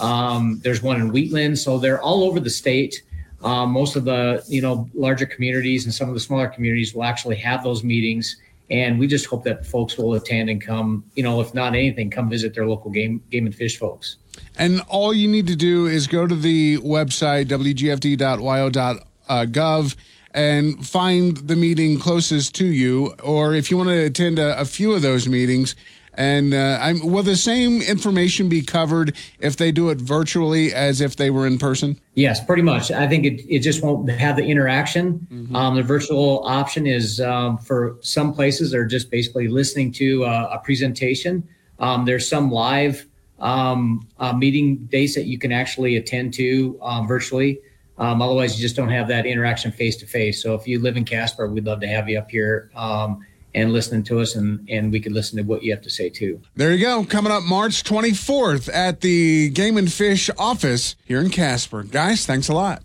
um, 0.00 0.60
there's 0.62 0.82
one 0.82 1.00
in 1.00 1.12
Wheatland. 1.12 1.58
So 1.58 1.78
they're 1.78 2.00
all 2.00 2.24
over 2.24 2.40
the 2.40 2.50
state. 2.50 3.02
Um, 3.44 3.70
most 3.70 3.94
of 3.94 4.04
the 4.04 4.42
you 4.48 4.62
know 4.62 4.88
larger 4.94 5.26
communities 5.26 5.84
and 5.84 5.94
some 5.94 6.08
of 6.08 6.14
the 6.14 6.20
smaller 6.20 6.48
communities 6.48 6.94
will 6.94 7.04
actually 7.04 7.36
have 7.36 7.62
those 7.62 7.84
meetings 7.84 8.36
and 8.70 8.98
we 8.98 9.06
just 9.06 9.26
hope 9.26 9.44
that 9.44 9.66
folks 9.66 9.98
will 9.98 10.14
attend 10.14 10.48
and 10.48 10.62
come 10.62 11.04
you 11.14 11.22
know 11.22 11.42
if 11.42 11.52
not 11.52 11.74
anything 11.74 12.10
come 12.10 12.30
visit 12.30 12.54
their 12.54 12.66
local 12.66 12.90
game 12.90 13.22
game 13.30 13.44
and 13.44 13.54
fish 13.54 13.78
folks 13.78 14.16
And 14.56 14.80
all 14.88 15.12
you 15.12 15.28
need 15.28 15.46
to 15.48 15.56
do 15.56 15.86
is 15.86 16.06
go 16.06 16.26
to 16.26 16.34
the 16.34 16.78
website, 16.78 17.46
wgfd.wyo.gov, 17.46 19.96
and 20.32 20.86
find 20.86 21.36
the 21.36 21.56
meeting 21.56 21.98
closest 21.98 22.54
to 22.56 22.66
you. 22.66 23.14
Or 23.22 23.54
if 23.54 23.70
you 23.70 23.76
want 23.76 23.90
to 23.90 24.04
attend 24.04 24.38
a, 24.38 24.60
a 24.60 24.64
few 24.64 24.92
of 24.92 25.02
those 25.02 25.28
meetings, 25.28 25.76
and 26.16 26.54
uh, 26.54 26.78
I'm, 26.80 27.00
will 27.10 27.22
the 27.22 27.36
same 27.36 27.82
information 27.82 28.48
be 28.48 28.62
covered 28.62 29.16
if 29.38 29.56
they 29.56 29.72
do 29.72 29.90
it 29.90 29.98
virtually 29.98 30.72
as 30.72 31.00
if 31.00 31.16
they 31.16 31.30
were 31.30 31.46
in 31.46 31.58
person? 31.58 31.98
Yes, 32.14 32.44
pretty 32.44 32.62
much. 32.62 32.90
I 32.90 33.08
think 33.08 33.24
it, 33.24 33.44
it 33.48 33.60
just 33.60 33.82
won't 33.82 34.08
have 34.10 34.36
the 34.36 34.44
interaction. 34.44 35.26
Um, 35.54 35.76
the 35.76 35.82
virtual 35.82 36.42
option 36.46 36.86
is 36.86 37.20
um, 37.20 37.58
for 37.58 37.96
some 38.00 38.32
places 38.32 38.70
they 38.70 38.78
are 38.78 38.86
just 38.86 39.10
basically 39.10 39.48
listening 39.48 39.92
to 39.92 40.24
uh, 40.24 40.50
a 40.52 40.58
presentation. 40.58 41.48
Um, 41.78 42.04
there's 42.04 42.28
some 42.28 42.50
live 42.50 43.06
um, 43.40 44.06
uh, 44.18 44.32
meeting 44.32 44.76
days 44.86 45.14
that 45.14 45.24
you 45.24 45.38
can 45.38 45.52
actually 45.52 45.96
attend 45.96 46.34
to 46.34 46.78
um, 46.82 47.06
virtually. 47.06 47.60
Um, 47.98 48.22
otherwise, 48.22 48.56
you 48.56 48.62
just 48.62 48.76
don't 48.76 48.88
have 48.88 49.08
that 49.08 49.26
interaction 49.26 49.70
face 49.70 49.96
to 49.96 50.06
face. 50.06 50.42
So 50.42 50.54
if 50.54 50.66
you 50.66 50.80
live 50.80 50.96
in 50.96 51.04
Casper, 51.04 51.48
we'd 51.48 51.64
love 51.64 51.80
to 51.80 51.86
have 51.88 52.08
you 52.08 52.18
up 52.18 52.30
here 52.30 52.70
um, 52.74 53.24
and 53.54 53.72
listening 53.72 54.02
to 54.04 54.20
us, 54.20 54.34
and 54.34 54.68
and 54.68 54.92
we 54.92 55.00
could 55.00 55.12
listen 55.12 55.36
to 55.38 55.44
what 55.44 55.62
you 55.62 55.72
have 55.72 55.82
to 55.82 55.90
say 55.90 56.08
too. 56.08 56.40
There 56.56 56.72
you 56.72 56.84
go. 56.84 57.04
Coming 57.04 57.32
up 57.32 57.42
March 57.44 57.84
24th 57.84 58.68
at 58.72 59.00
the 59.00 59.50
Game 59.50 59.76
and 59.76 59.92
Fish 59.92 60.30
office 60.38 60.96
here 61.04 61.20
in 61.20 61.30
Casper. 61.30 61.82
Guys, 61.82 62.26
thanks 62.26 62.48
a 62.48 62.54
lot. 62.54 62.82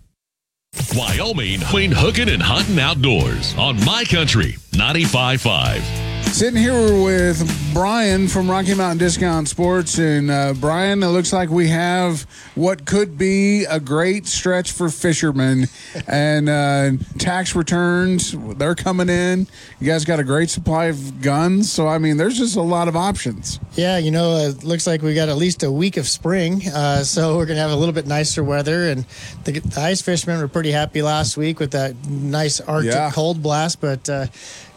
Wyoming, 0.94 1.60
between 1.60 1.90
hooking 1.90 2.28
and 2.28 2.42
hunting 2.42 2.78
outdoors 2.78 3.54
on 3.58 3.84
My 3.84 4.04
Country 4.04 4.52
95.5. 4.72 6.09
Sitting 6.32 6.58
here 6.62 7.02
with 7.04 7.74
Brian 7.74 8.26
from 8.26 8.50
Rocky 8.50 8.74
Mountain 8.74 8.96
Discount 8.96 9.46
Sports. 9.46 9.98
And 9.98 10.30
uh, 10.30 10.54
Brian, 10.54 11.02
it 11.02 11.08
looks 11.08 11.34
like 11.34 11.50
we 11.50 11.68
have 11.68 12.22
what 12.54 12.86
could 12.86 13.18
be 13.18 13.64
a 13.64 13.78
great 13.78 14.26
stretch 14.26 14.72
for 14.72 14.88
fishermen. 14.88 15.66
and 16.06 16.48
uh, 16.48 16.92
tax 17.18 17.54
returns, 17.54 18.34
they're 18.56 18.74
coming 18.74 19.10
in. 19.10 19.48
You 19.80 19.86
guys 19.86 20.06
got 20.06 20.18
a 20.18 20.24
great 20.24 20.48
supply 20.48 20.86
of 20.86 21.20
guns. 21.20 21.70
So, 21.70 21.86
I 21.86 21.98
mean, 21.98 22.16
there's 22.16 22.38
just 22.38 22.56
a 22.56 22.62
lot 22.62 22.88
of 22.88 22.96
options. 22.96 23.60
Yeah, 23.74 23.98
you 23.98 24.10
know, 24.10 24.36
it 24.38 24.64
looks 24.64 24.86
like 24.86 25.02
we 25.02 25.14
got 25.14 25.28
at 25.28 25.36
least 25.36 25.62
a 25.62 25.70
week 25.70 25.98
of 25.98 26.08
spring, 26.08 26.62
uh, 26.68 27.02
so 27.02 27.36
we're 27.36 27.46
gonna 27.46 27.60
have 27.60 27.70
a 27.70 27.76
little 27.76 27.94
bit 27.94 28.06
nicer 28.06 28.42
weather. 28.42 28.88
And 28.88 29.04
the, 29.44 29.58
the 29.58 29.80
ice 29.80 30.00
fishermen 30.00 30.40
were 30.40 30.48
pretty 30.48 30.70
happy 30.72 31.02
last 31.02 31.36
week 31.36 31.60
with 31.60 31.72
that 31.72 31.94
nice 32.08 32.60
Arctic 32.62 32.92
Yeah. 32.92 33.10
cold 33.12 33.42
blast, 33.42 33.80
but 33.80 34.08
uh, 34.08 34.26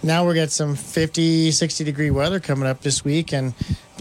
now 0.04 0.28
we 0.28 0.36
got 0.36 0.52
some 0.52 0.76
50, 0.76 1.52
60 1.52 1.84
degree 1.84 2.12
weather 2.12 2.40
coming 2.40 2.68
up 2.68 2.82
this 2.82 3.04
week, 3.06 3.34
and 3.34 3.54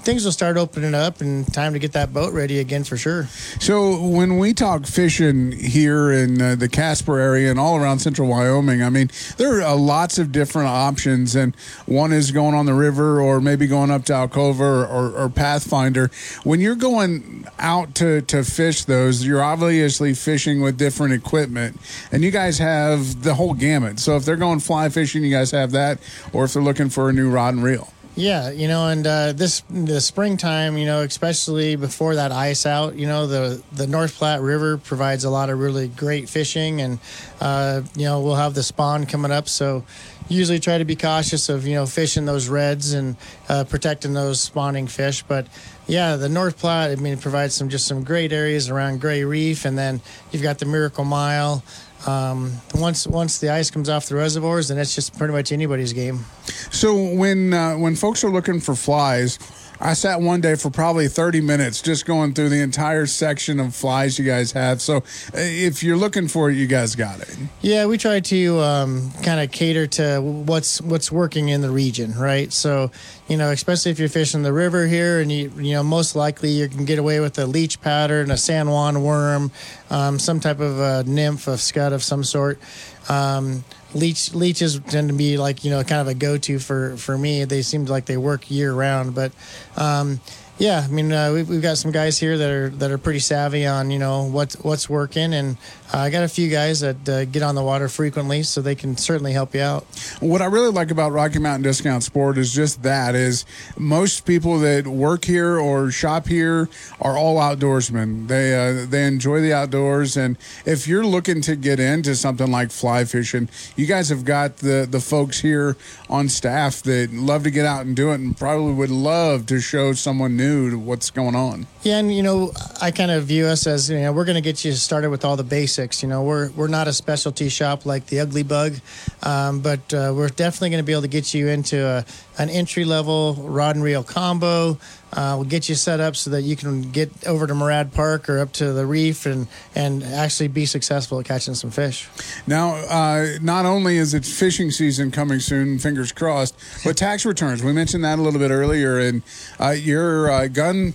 things 0.02 0.24
will 0.24 0.32
start 0.32 0.56
opening 0.56 0.94
up, 0.94 1.20
and 1.20 1.52
time 1.52 1.72
to 1.72 1.78
get 1.78 1.92
that 1.92 2.12
boat 2.12 2.32
ready 2.32 2.58
again 2.58 2.84
for 2.84 2.96
sure. 2.96 3.26
So 3.60 4.02
when 4.06 4.38
we 4.38 4.52
talk 4.52 4.86
fishing 4.86 5.52
here 5.52 6.12
in 6.12 6.40
uh, 6.40 6.54
the 6.56 6.68
Casper 6.68 7.18
area 7.18 7.50
and 7.50 7.58
all 7.58 7.76
around 7.76 8.00
central 8.00 8.28
Wyoming, 8.28 8.82
I 8.82 8.90
mean, 8.90 9.10
there 9.36 9.58
are 9.58 9.62
uh, 9.62 9.76
lots 9.76 10.18
of 10.18 10.32
different 10.32 10.68
options. 10.68 11.34
And 11.34 11.54
one 11.86 12.12
is 12.12 12.30
going 12.30 12.54
on 12.54 12.66
the 12.66 12.74
river 12.74 13.20
or 13.20 13.40
maybe 13.40 13.66
going 13.66 13.90
up 13.90 14.04
to 14.06 14.12
Alcova 14.12 14.60
or, 14.60 14.86
or, 14.86 15.10
or 15.12 15.28
Pathfinder. 15.28 16.10
When 16.44 16.60
you're 16.60 16.74
going 16.74 17.46
out 17.58 17.94
to, 17.96 18.22
to 18.22 18.44
fish 18.44 18.84
those, 18.84 19.24
you're 19.26 19.42
obviously 19.42 20.14
fishing 20.14 20.60
with 20.60 20.76
different 20.76 21.14
equipment. 21.14 21.80
And 22.10 22.22
you 22.22 22.30
guys 22.30 22.58
have 22.58 23.22
the 23.22 23.34
whole 23.34 23.54
gamut. 23.54 24.00
So 24.00 24.16
if 24.16 24.24
they're 24.24 24.36
going 24.36 24.60
fly 24.60 24.88
fishing, 24.88 25.24
you 25.24 25.30
guys 25.30 25.50
have 25.52 25.70
that. 25.72 25.98
Or 26.32 26.44
if 26.44 26.54
they're 26.54 26.62
looking 26.62 26.88
for 26.88 27.08
a 27.08 27.12
new 27.12 27.30
rod 27.30 27.54
and 27.54 27.62
reel. 27.62 27.92
Yeah, 28.14 28.50
you 28.50 28.68
know, 28.68 28.88
and 28.88 29.06
uh, 29.06 29.32
this 29.32 29.62
the 29.70 29.98
springtime, 29.98 30.76
you 30.76 30.84
know, 30.84 31.00
especially 31.00 31.76
before 31.76 32.16
that 32.16 32.30
ice 32.30 32.66
out, 32.66 32.94
you 32.94 33.06
know, 33.06 33.26
the 33.26 33.62
the 33.72 33.86
North 33.86 34.16
Platte 34.16 34.42
River 34.42 34.76
provides 34.76 35.24
a 35.24 35.30
lot 35.30 35.48
of 35.48 35.58
really 35.58 35.88
great 35.88 36.28
fishing, 36.28 36.82
and 36.82 36.98
uh, 37.40 37.80
you 37.96 38.04
know, 38.04 38.20
we'll 38.20 38.34
have 38.34 38.52
the 38.52 38.62
spawn 38.62 39.06
coming 39.06 39.32
up, 39.32 39.48
so 39.48 39.82
usually 40.28 40.58
try 40.58 40.76
to 40.76 40.84
be 40.84 40.94
cautious 40.94 41.48
of 41.48 41.66
you 41.66 41.74
know 41.74 41.86
fishing 41.86 42.26
those 42.26 42.48
reds 42.48 42.92
and 42.92 43.16
uh, 43.48 43.64
protecting 43.64 44.12
those 44.12 44.40
spawning 44.40 44.86
fish, 44.86 45.22
but. 45.22 45.46
Yeah, 45.88 46.14
the 46.14 46.28
North 46.28 46.58
Platte, 46.58 46.92
I 46.92 46.94
mean, 46.94 47.14
it 47.14 47.20
provides 47.20 47.56
some 47.56 47.68
just 47.68 47.88
some 47.88 48.04
great 48.04 48.32
areas 48.32 48.70
around 48.70 49.00
Gray 49.00 49.24
Reef, 49.24 49.64
and 49.64 49.76
then 49.76 50.00
you've 50.30 50.40
got 50.40 50.60
the 50.60 50.64
Miracle 50.64 51.04
Mile. 51.04 51.64
Um, 52.06 52.52
once 52.74 53.06
once 53.06 53.38
the 53.38 53.50
ice 53.50 53.70
comes 53.70 53.88
off 53.88 54.08
the 54.08 54.16
reservoirs, 54.16 54.68
then 54.68 54.78
it's 54.78 54.94
just 54.94 55.16
pretty 55.16 55.32
much 55.32 55.52
anybody's 55.52 55.92
game. 55.92 56.24
So 56.70 56.96
when 57.14 57.52
uh, 57.52 57.76
when 57.76 57.94
folks 57.96 58.24
are 58.24 58.30
looking 58.30 58.60
for 58.60 58.74
flies, 58.74 59.38
I 59.84 59.94
sat 59.94 60.20
one 60.20 60.40
day 60.40 60.54
for 60.54 60.70
probably 60.70 61.08
30 61.08 61.40
minutes 61.40 61.82
just 61.82 62.06
going 62.06 62.34
through 62.34 62.50
the 62.50 62.60
entire 62.60 63.04
section 63.06 63.58
of 63.58 63.74
flies 63.74 64.16
you 64.16 64.24
guys 64.24 64.52
have. 64.52 64.80
So 64.80 64.98
uh, 64.98 65.00
if 65.34 65.82
you're 65.82 65.96
looking 65.96 66.28
for 66.28 66.50
it, 66.50 66.54
you 66.54 66.68
guys 66.68 66.94
got 66.94 67.18
it. 67.18 67.36
Yeah, 67.62 67.86
we 67.86 67.98
try 67.98 68.20
to 68.20 68.60
um, 68.60 69.10
kind 69.24 69.40
of 69.40 69.50
cater 69.50 69.88
to 69.88 70.20
what's 70.20 70.80
what's 70.80 71.10
working 71.10 71.48
in 71.48 71.62
the 71.62 71.70
region, 71.70 72.16
right? 72.16 72.52
So, 72.52 72.92
you 73.26 73.36
know, 73.36 73.50
especially 73.50 73.90
if 73.90 73.98
you're 73.98 74.08
fishing 74.08 74.44
the 74.44 74.52
river 74.52 74.86
here, 74.86 75.20
and 75.20 75.32
you 75.32 75.52
you 75.56 75.72
know 75.72 75.82
most 75.82 76.14
likely 76.14 76.50
you 76.50 76.68
can 76.68 76.84
get 76.84 77.00
away 77.00 77.18
with 77.18 77.36
a 77.40 77.46
leech 77.46 77.80
pattern, 77.80 78.30
a 78.30 78.36
San 78.36 78.70
Juan 78.70 79.02
worm, 79.02 79.50
um, 79.90 80.20
some 80.20 80.38
type 80.38 80.60
of 80.60 80.78
a 80.78 81.02
nymph, 81.08 81.48
a 81.48 81.58
scud 81.58 81.92
of 81.92 82.04
some 82.04 82.22
sort. 82.22 82.60
Um, 83.08 83.64
leech 83.94 84.32
leeches 84.34 84.78
tend 84.80 85.08
to 85.08 85.14
be 85.14 85.36
like 85.36 85.64
you 85.64 85.70
know 85.70 85.82
kind 85.84 86.00
of 86.00 86.08
a 86.08 86.14
go-to 86.14 86.58
for 86.58 86.96
for 86.96 87.16
me. 87.18 87.44
They 87.44 87.62
seem 87.62 87.84
like 87.86 88.06
they 88.06 88.16
work 88.16 88.50
year 88.50 88.72
round, 88.72 89.14
but. 89.14 89.32
Um, 89.76 90.20
yeah, 90.58 90.84
I 90.84 90.88
mean, 90.88 91.10
uh, 91.10 91.32
we've, 91.32 91.48
we've 91.48 91.62
got 91.62 91.78
some 91.78 91.92
guys 91.92 92.18
here 92.18 92.36
that 92.36 92.50
are 92.50 92.68
that 92.68 92.90
are 92.90 92.98
pretty 92.98 93.18
savvy 93.20 93.66
on 93.66 93.90
you 93.90 93.98
know 93.98 94.24
what's 94.24 94.54
what's 94.56 94.88
working, 94.88 95.32
and 95.32 95.56
uh, 95.92 95.98
I 95.98 96.10
got 96.10 96.24
a 96.24 96.28
few 96.28 96.50
guys 96.50 96.80
that 96.80 97.08
uh, 97.08 97.24
get 97.24 97.42
on 97.42 97.54
the 97.54 97.62
water 97.62 97.88
frequently, 97.88 98.42
so 98.42 98.60
they 98.60 98.74
can 98.74 98.96
certainly 98.96 99.32
help 99.32 99.54
you 99.54 99.62
out. 99.62 99.86
What 100.20 100.42
I 100.42 100.44
really 100.44 100.70
like 100.70 100.90
about 100.90 101.12
Rocky 101.12 101.38
Mountain 101.38 101.62
Discount 101.62 102.02
Sport 102.02 102.36
is 102.36 102.52
just 102.52 102.82
that 102.82 103.14
is 103.14 103.46
most 103.78 104.26
people 104.26 104.58
that 104.60 104.86
work 104.86 105.24
here 105.24 105.58
or 105.58 105.90
shop 105.90 106.26
here 106.26 106.68
are 107.00 107.16
all 107.16 107.38
outdoorsmen. 107.38 108.28
They 108.28 108.54
uh, 108.54 108.86
they 108.86 109.06
enjoy 109.06 109.40
the 109.40 109.54
outdoors, 109.54 110.18
and 110.18 110.36
if 110.66 110.86
you're 110.86 111.06
looking 111.06 111.40
to 111.42 111.56
get 111.56 111.80
into 111.80 112.14
something 112.14 112.50
like 112.50 112.70
fly 112.70 113.06
fishing, 113.06 113.48
you 113.74 113.86
guys 113.86 114.10
have 114.10 114.26
got 114.26 114.58
the 114.58 114.86
the 114.88 115.00
folks 115.00 115.40
here 115.40 115.78
on 116.10 116.28
staff 116.28 116.82
that 116.82 117.10
love 117.12 117.42
to 117.44 117.50
get 117.50 117.64
out 117.64 117.86
and 117.86 117.96
do 117.96 118.12
it, 118.12 118.16
and 118.16 118.36
probably 118.36 118.74
would 118.74 118.90
love 118.90 119.46
to 119.46 119.58
show 119.58 119.94
someone 119.94 120.36
new 120.36 120.51
what's 120.60 121.10
going 121.10 121.34
on. 121.34 121.66
Yeah, 121.82 121.98
and 121.98 122.14
you 122.14 122.22
know, 122.22 122.52
I 122.80 122.90
kind 122.90 123.10
of 123.10 123.24
view 123.24 123.46
us 123.46 123.66
as 123.66 123.90
you 123.90 124.00
know 124.00 124.12
we're 124.12 124.24
going 124.24 124.36
to 124.36 124.40
get 124.40 124.64
you 124.64 124.72
started 124.72 125.10
with 125.10 125.24
all 125.24 125.36
the 125.36 125.44
basics. 125.44 126.02
You 126.02 126.08
know, 126.08 126.22
we're 126.22 126.50
we're 126.50 126.68
not 126.68 126.88
a 126.88 126.92
specialty 126.92 127.48
shop 127.48 127.86
like 127.86 128.06
the 128.06 128.20
Ugly 128.20 128.44
Bug, 128.44 128.74
um, 129.22 129.60
but 129.60 129.92
uh, 129.92 130.12
we're 130.14 130.28
definitely 130.28 130.70
going 130.70 130.82
to 130.82 130.86
be 130.86 130.92
able 130.92 131.02
to 131.02 131.08
get 131.08 131.34
you 131.34 131.48
into 131.48 131.84
a, 131.84 132.04
an 132.38 132.48
entry 132.48 132.84
level 132.84 133.34
rod 133.34 133.76
and 133.76 133.84
reel 133.84 134.02
combo. 134.02 134.78
Uh, 135.12 135.34
we'll 135.36 135.48
get 135.48 135.68
you 135.68 135.74
set 135.74 136.00
up 136.00 136.16
so 136.16 136.30
that 136.30 136.42
you 136.42 136.56
can 136.56 136.90
get 136.90 137.10
over 137.26 137.46
to 137.46 137.54
Morad 137.54 137.92
Park 137.92 138.30
or 138.30 138.38
up 138.38 138.52
to 138.52 138.72
the 138.72 138.86
reef 138.86 139.26
and 139.26 139.46
and 139.74 140.02
actually 140.02 140.48
be 140.48 140.64
successful 140.64 141.20
at 141.20 141.26
catching 141.26 141.54
some 141.54 141.70
fish. 141.70 142.08
Now, 142.46 142.76
uh, 142.76 143.38
not 143.42 143.66
only 143.66 143.98
is 143.98 144.14
it 144.14 144.24
fishing 144.24 144.70
season 144.70 145.10
coming 145.10 145.40
soon, 145.40 145.78
fingers 145.78 146.12
crossed, 146.12 146.56
but 146.84 146.96
tax 146.96 147.26
returns. 147.26 147.62
We 147.62 147.72
mentioned 147.72 148.04
that 148.04 148.18
a 148.18 148.22
little 148.22 148.40
bit 148.40 148.50
earlier, 148.50 148.98
and 148.98 149.22
uh, 149.60 149.70
your 149.70 150.30
uh, 150.30 150.46
gun 150.48 150.94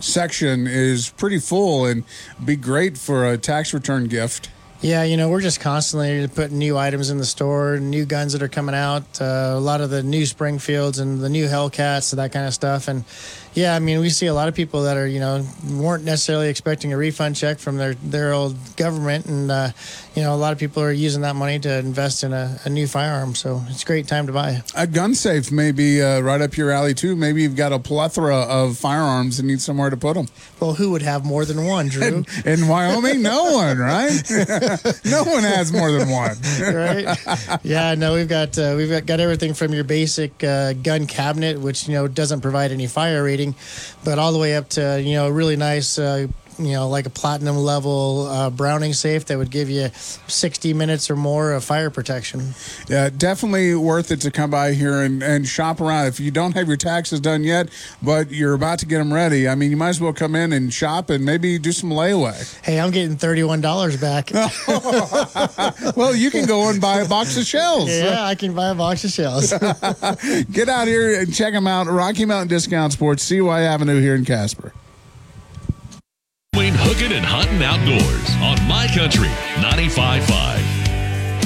section 0.00 0.66
is 0.66 1.10
pretty 1.10 1.38
full 1.38 1.86
and 1.86 2.04
be 2.44 2.56
great 2.56 2.98
for 2.98 3.26
a 3.26 3.38
tax 3.38 3.72
return 3.72 4.06
gift. 4.06 4.50
Yeah, 4.84 5.02
you 5.04 5.16
know, 5.16 5.30
we're 5.30 5.40
just 5.40 5.60
constantly 5.60 6.28
putting 6.28 6.58
new 6.58 6.76
items 6.76 7.08
in 7.08 7.16
the 7.16 7.24
store, 7.24 7.78
new 7.78 8.04
guns 8.04 8.34
that 8.34 8.42
are 8.42 8.48
coming 8.48 8.74
out, 8.74 9.18
uh, 9.18 9.54
a 9.54 9.58
lot 9.58 9.80
of 9.80 9.88
the 9.88 10.02
new 10.02 10.26
Springfields 10.26 10.98
and 10.98 11.20
the 11.22 11.30
new 11.30 11.46
Hellcats, 11.46 12.12
and 12.12 12.18
that 12.18 12.32
kind 12.32 12.46
of 12.46 12.52
stuff. 12.52 12.86
And 12.86 13.06
yeah, 13.54 13.74
I 13.74 13.78
mean, 13.78 14.00
we 14.00 14.10
see 14.10 14.26
a 14.26 14.34
lot 14.34 14.48
of 14.48 14.54
people 14.54 14.82
that 14.82 14.96
are, 14.96 15.06
you 15.06 15.20
know, 15.20 15.46
weren't 15.70 16.04
necessarily 16.04 16.48
expecting 16.48 16.92
a 16.92 16.96
refund 16.96 17.36
check 17.36 17.58
from 17.58 17.76
their, 17.76 17.94
their 17.94 18.32
old 18.32 18.56
government. 18.76 19.26
And, 19.26 19.50
uh, 19.50 19.70
you 20.14 20.22
know, 20.22 20.34
a 20.34 20.36
lot 20.36 20.52
of 20.52 20.58
people 20.58 20.82
are 20.82 20.92
using 20.92 21.22
that 21.22 21.36
money 21.36 21.58
to 21.60 21.78
invest 21.78 22.24
in 22.24 22.32
a, 22.32 22.58
a 22.64 22.68
new 22.68 22.86
firearm. 22.86 23.34
So 23.34 23.62
it's 23.68 23.82
a 23.82 23.86
great 23.86 24.08
time 24.08 24.26
to 24.26 24.32
buy. 24.32 24.62
A 24.74 24.86
gun 24.86 25.14
safe 25.14 25.52
may 25.52 25.72
be 25.72 26.02
uh, 26.02 26.20
right 26.20 26.40
up 26.40 26.56
your 26.56 26.70
alley, 26.70 26.94
too. 26.94 27.16
Maybe 27.16 27.42
you've 27.42 27.56
got 27.56 27.72
a 27.72 27.78
plethora 27.78 28.36
of 28.36 28.76
firearms 28.76 29.38
and 29.38 29.48
need 29.48 29.60
somewhere 29.60 29.90
to 29.90 29.96
put 29.96 30.14
them. 30.14 30.28
Well, 30.60 30.74
who 30.74 30.90
would 30.90 31.02
have 31.02 31.24
more 31.24 31.44
than 31.44 31.64
one, 31.64 31.88
Drew? 31.88 32.24
In 32.44 32.68
Wyoming, 32.68 33.22
no 33.22 33.52
one, 33.52 33.78
right? 33.78 34.22
no 35.04 35.24
one 35.24 35.42
has 35.42 35.72
more 35.72 35.92
than 35.92 36.08
one. 36.08 36.36
right? 36.60 37.60
Yeah, 37.62 37.94
no, 37.94 38.14
we've 38.14 38.28
got 38.28 38.58
uh, 38.58 38.74
we've 38.76 38.90
got, 38.90 39.06
got 39.06 39.20
everything 39.20 39.54
from 39.54 39.72
your 39.72 39.84
basic 39.84 40.42
uh, 40.42 40.72
gun 40.74 41.06
cabinet, 41.06 41.60
which 41.60 41.88
you 41.88 41.94
know 41.94 42.08
doesn't 42.08 42.40
provide 42.40 42.72
any 42.72 42.86
fire 42.86 43.22
rating, 43.22 43.43
but 44.04 44.18
all 44.18 44.32
the 44.32 44.38
way 44.38 44.54
up 44.56 44.68
to 44.70 45.00
you 45.02 45.14
know 45.14 45.26
a 45.26 45.32
really 45.32 45.56
nice 45.56 45.98
uh, 45.98 46.26
you 46.58 46.72
know, 46.72 46.88
like 46.88 47.06
a 47.06 47.10
platinum 47.10 47.56
level 47.56 48.26
uh, 48.26 48.50
Browning 48.50 48.92
safe 48.92 49.26
that 49.26 49.38
would 49.38 49.50
give 49.50 49.70
you 49.70 49.88
60 49.94 50.74
minutes 50.74 51.10
or 51.10 51.16
more 51.16 51.52
of 51.52 51.64
fire 51.64 51.90
protection. 51.90 52.54
Yeah, 52.88 53.10
definitely 53.10 53.74
worth 53.74 54.10
it 54.10 54.20
to 54.22 54.30
come 54.30 54.50
by 54.50 54.72
here 54.72 55.02
and, 55.02 55.22
and 55.22 55.46
shop 55.46 55.80
around. 55.80 56.06
If 56.06 56.20
you 56.20 56.30
don't 56.30 56.52
have 56.54 56.68
your 56.68 56.76
taxes 56.76 57.20
done 57.20 57.44
yet, 57.44 57.68
but 58.02 58.30
you're 58.30 58.54
about 58.54 58.78
to 58.80 58.86
get 58.86 58.98
them 58.98 59.12
ready, 59.12 59.48
I 59.48 59.54
mean, 59.54 59.70
you 59.70 59.76
might 59.76 59.90
as 59.90 60.00
well 60.00 60.12
come 60.12 60.34
in 60.34 60.52
and 60.52 60.72
shop 60.72 61.10
and 61.10 61.24
maybe 61.24 61.58
do 61.58 61.72
some 61.72 61.90
layaway. 61.90 62.34
Hey, 62.62 62.80
I'm 62.80 62.90
getting 62.90 63.16
$31 63.16 64.00
back. 64.00 64.30
well, 65.96 66.14
you 66.14 66.30
can 66.30 66.46
go 66.46 66.68
and 66.68 66.80
buy 66.80 67.00
a 67.00 67.08
box 67.08 67.36
of 67.36 67.44
shells. 67.44 67.88
yeah, 67.88 68.24
I 68.24 68.34
can 68.34 68.54
buy 68.54 68.68
a 68.68 68.74
box 68.74 69.04
of 69.04 69.10
shells. 69.10 69.52
Get 70.50 70.68
out 70.68 70.86
here 70.86 71.20
and 71.20 71.34
check 71.34 71.52
them 71.52 71.66
out. 71.66 71.86
Rocky 71.86 72.24
Mountain 72.24 72.48
Discount 72.48 72.92
Sports, 72.92 73.22
CY 73.22 73.62
Avenue 73.62 74.00
here 74.00 74.14
in 74.14 74.24
Casper. 74.24 74.72
Hooking 76.94 77.16
and 77.16 77.26
hunting 77.26 77.60
outdoors 77.60 78.30
on 78.36 78.68
My 78.68 78.86
Country 78.86 79.26
95.5. 79.56 80.22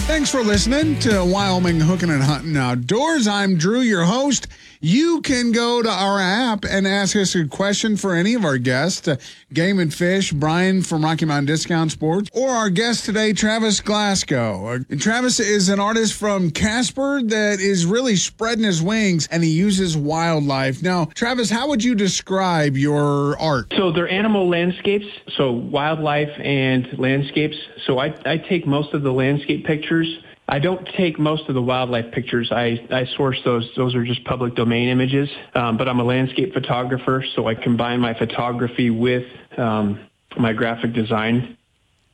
Thanks 0.00 0.30
for 0.30 0.42
listening 0.42 0.98
to 0.98 1.24
Wyoming 1.24 1.80
Hooking 1.80 2.10
and 2.10 2.22
Hunting 2.22 2.54
Outdoors. 2.54 3.26
I'm 3.26 3.56
Drew, 3.56 3.80
your 3.80 4.04
host. 4.04 4.48
You 4.80 5.22
can 5.22 5.50
go 5.50 5.82
to 5.82 5.90
our 5.90 6.20
app 6.20 6.64
and 6.64 6.86
ask 6.86 7.16
us 7.16 7.34
a 7.34 7.48
question 7.48 7.96
for 7.96 8.14
any 8.14 8.34
of 8.34 8.44
our 8.44 8.58
guests, 8.58 9.08
uh, 9.08 9.16
Game 9.52 9.80
and 9.80 9.92
Fish, 9.92 10.30
Brian 10.30 10.82
from 10.82 11.04
Rocky 11.04 11.24
Mountain 11.24 11.46
Discount 11.46 11.90
Sports, 11.90 12.30
or 12.32 12.50
our 12.50 12.70
guest 12.70 13.04
today, 13.04 13.32
Travis 13.32 13.80
Glasgow. 13.80 14.66
Uh, 14.66 14.78
Travis 15.00 15.40
is 15.40 15.68
an 15.68 15.80
artist 15.80 16.14
from 16.14 16.52
Casper 16.52 17.20
that 17.24 17.58
is 17.58 17.86
really 17.86 18.14
spreading 18.14 18.62
his 18.62 18.80
wings 18.80 19.26
and 19.32 19.42
he 19.42 19.50
uses 19.50 19.96
wildlife. 19.96 20.80
Now, 20.80 21.06
Travis, 21.06 21.50
how 21.50 21.66
would 21.68 21.82
you 21.82 21.96
describe 21.96 22.76
your 22.76 23.36
art? 23.40 23.72
So 23.76 23.90
they're 23.90 24.08
animal 24.08 24.48
landscapes, 24.48 25.06
so 25.36 25.50
wildlife 25.50 26.30
and 26.38 26.96
landscapes. 26.98 27.56
So 27.84 27.98
I, 27.98 28.14
I 28.24 28.38
take 28.38 28.64
most 28.64 28.94
of 28.94 29.02
the 29.02 29.12
landscape 29.12 29.66
pictures. 29.66 30.20
I 30.50 30.58
don't 30.58 30.88
take 30.96 31.18
most 31.18 31.48
of 31.48 31.54
the 31.54 31.60
wildlife 31.60 32.10
pictures. 32.12 32.50
I, 32.50 32.80
I 32.90 33.04
source 33.16 33.38
those. 33.44 33.68
Those 33.76 33.94
are 33.94 34.04
just 34.04 34.24
public 34.24 34.54
domain 34.54 34.88
images. 34.88 35.28
Um, 35.54 35.76
but 35.76 35.88
I'm 35.88 36.00
a 36.00 36.04
landscape 36.04 36.54
photographer, 36.54 37.22
so 37.36 37.46
I 37.46 37.54
combine 37.54 38.00
my 38.00 38.14
photography 38.14 38.88
with 38.88 39.26
um, 39.58 40.08
my 40.38 40.54
graphic 40.54 40.94
design 40.94 41.58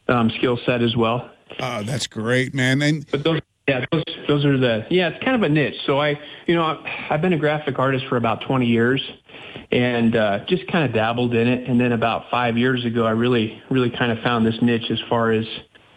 um, 0.09 0.31
skill 0.37 0.59
set 0.67 0.83
as 0.83 0.97
well. 0.97 1.31
Oh, 1.61 1.85
that's 1.85 2.09
great, 2.09 2.55
man. 2.55 2.83
And 2.83 3.07
But 3.09 3.23
those, 3.23 3.41
yeah, 3.69 3.85
those, 3.93 4.03
those 4.27 4.45
are 4.45 4.59
the, 4.59 4.85
yeah, 4.91 5.11
it's 5.11 5.25
kind 5.25 5.37
of 5.37 5.43
a 5.43 5.49
niche. 5.49 5.77
So 5.87 6.01
I, 6.01 6.19
you 6.47 6.57
know, 6.57 6.83
I've 7.11 7.23
been 7.23 7.35
a 7.35 7.39
graphic 7.39 7.79
artist 7.79 8.07
for 8.09 8.17
about 8.17 8.41
20 8.41 8.67
years 8.67 9.01
and 9.71 10.17
uh, 10.17 10.45
just 10.47 10.67
kind 10.67 10.85
of 10.85 10.93
dabbled 10.93 11.35
in 11.35 11.47
it. 11.47 11.69
And 11.69 11.81
then 11.81 11.93
about 11.93 12.31
five 12.33 12.59
years 12.59 12.85
ago, 12.85 13.07
I 13.07 13.13
really, 13.13 13.63
really 13.71 13.91
kind 13.91 14.11
of 14.11 14.19
found 14.25 14.45
this 14.45 14.57
niche 14.61 14.91
as 14.91 15.01
far 15.09 15.31
as, 15.31 15.47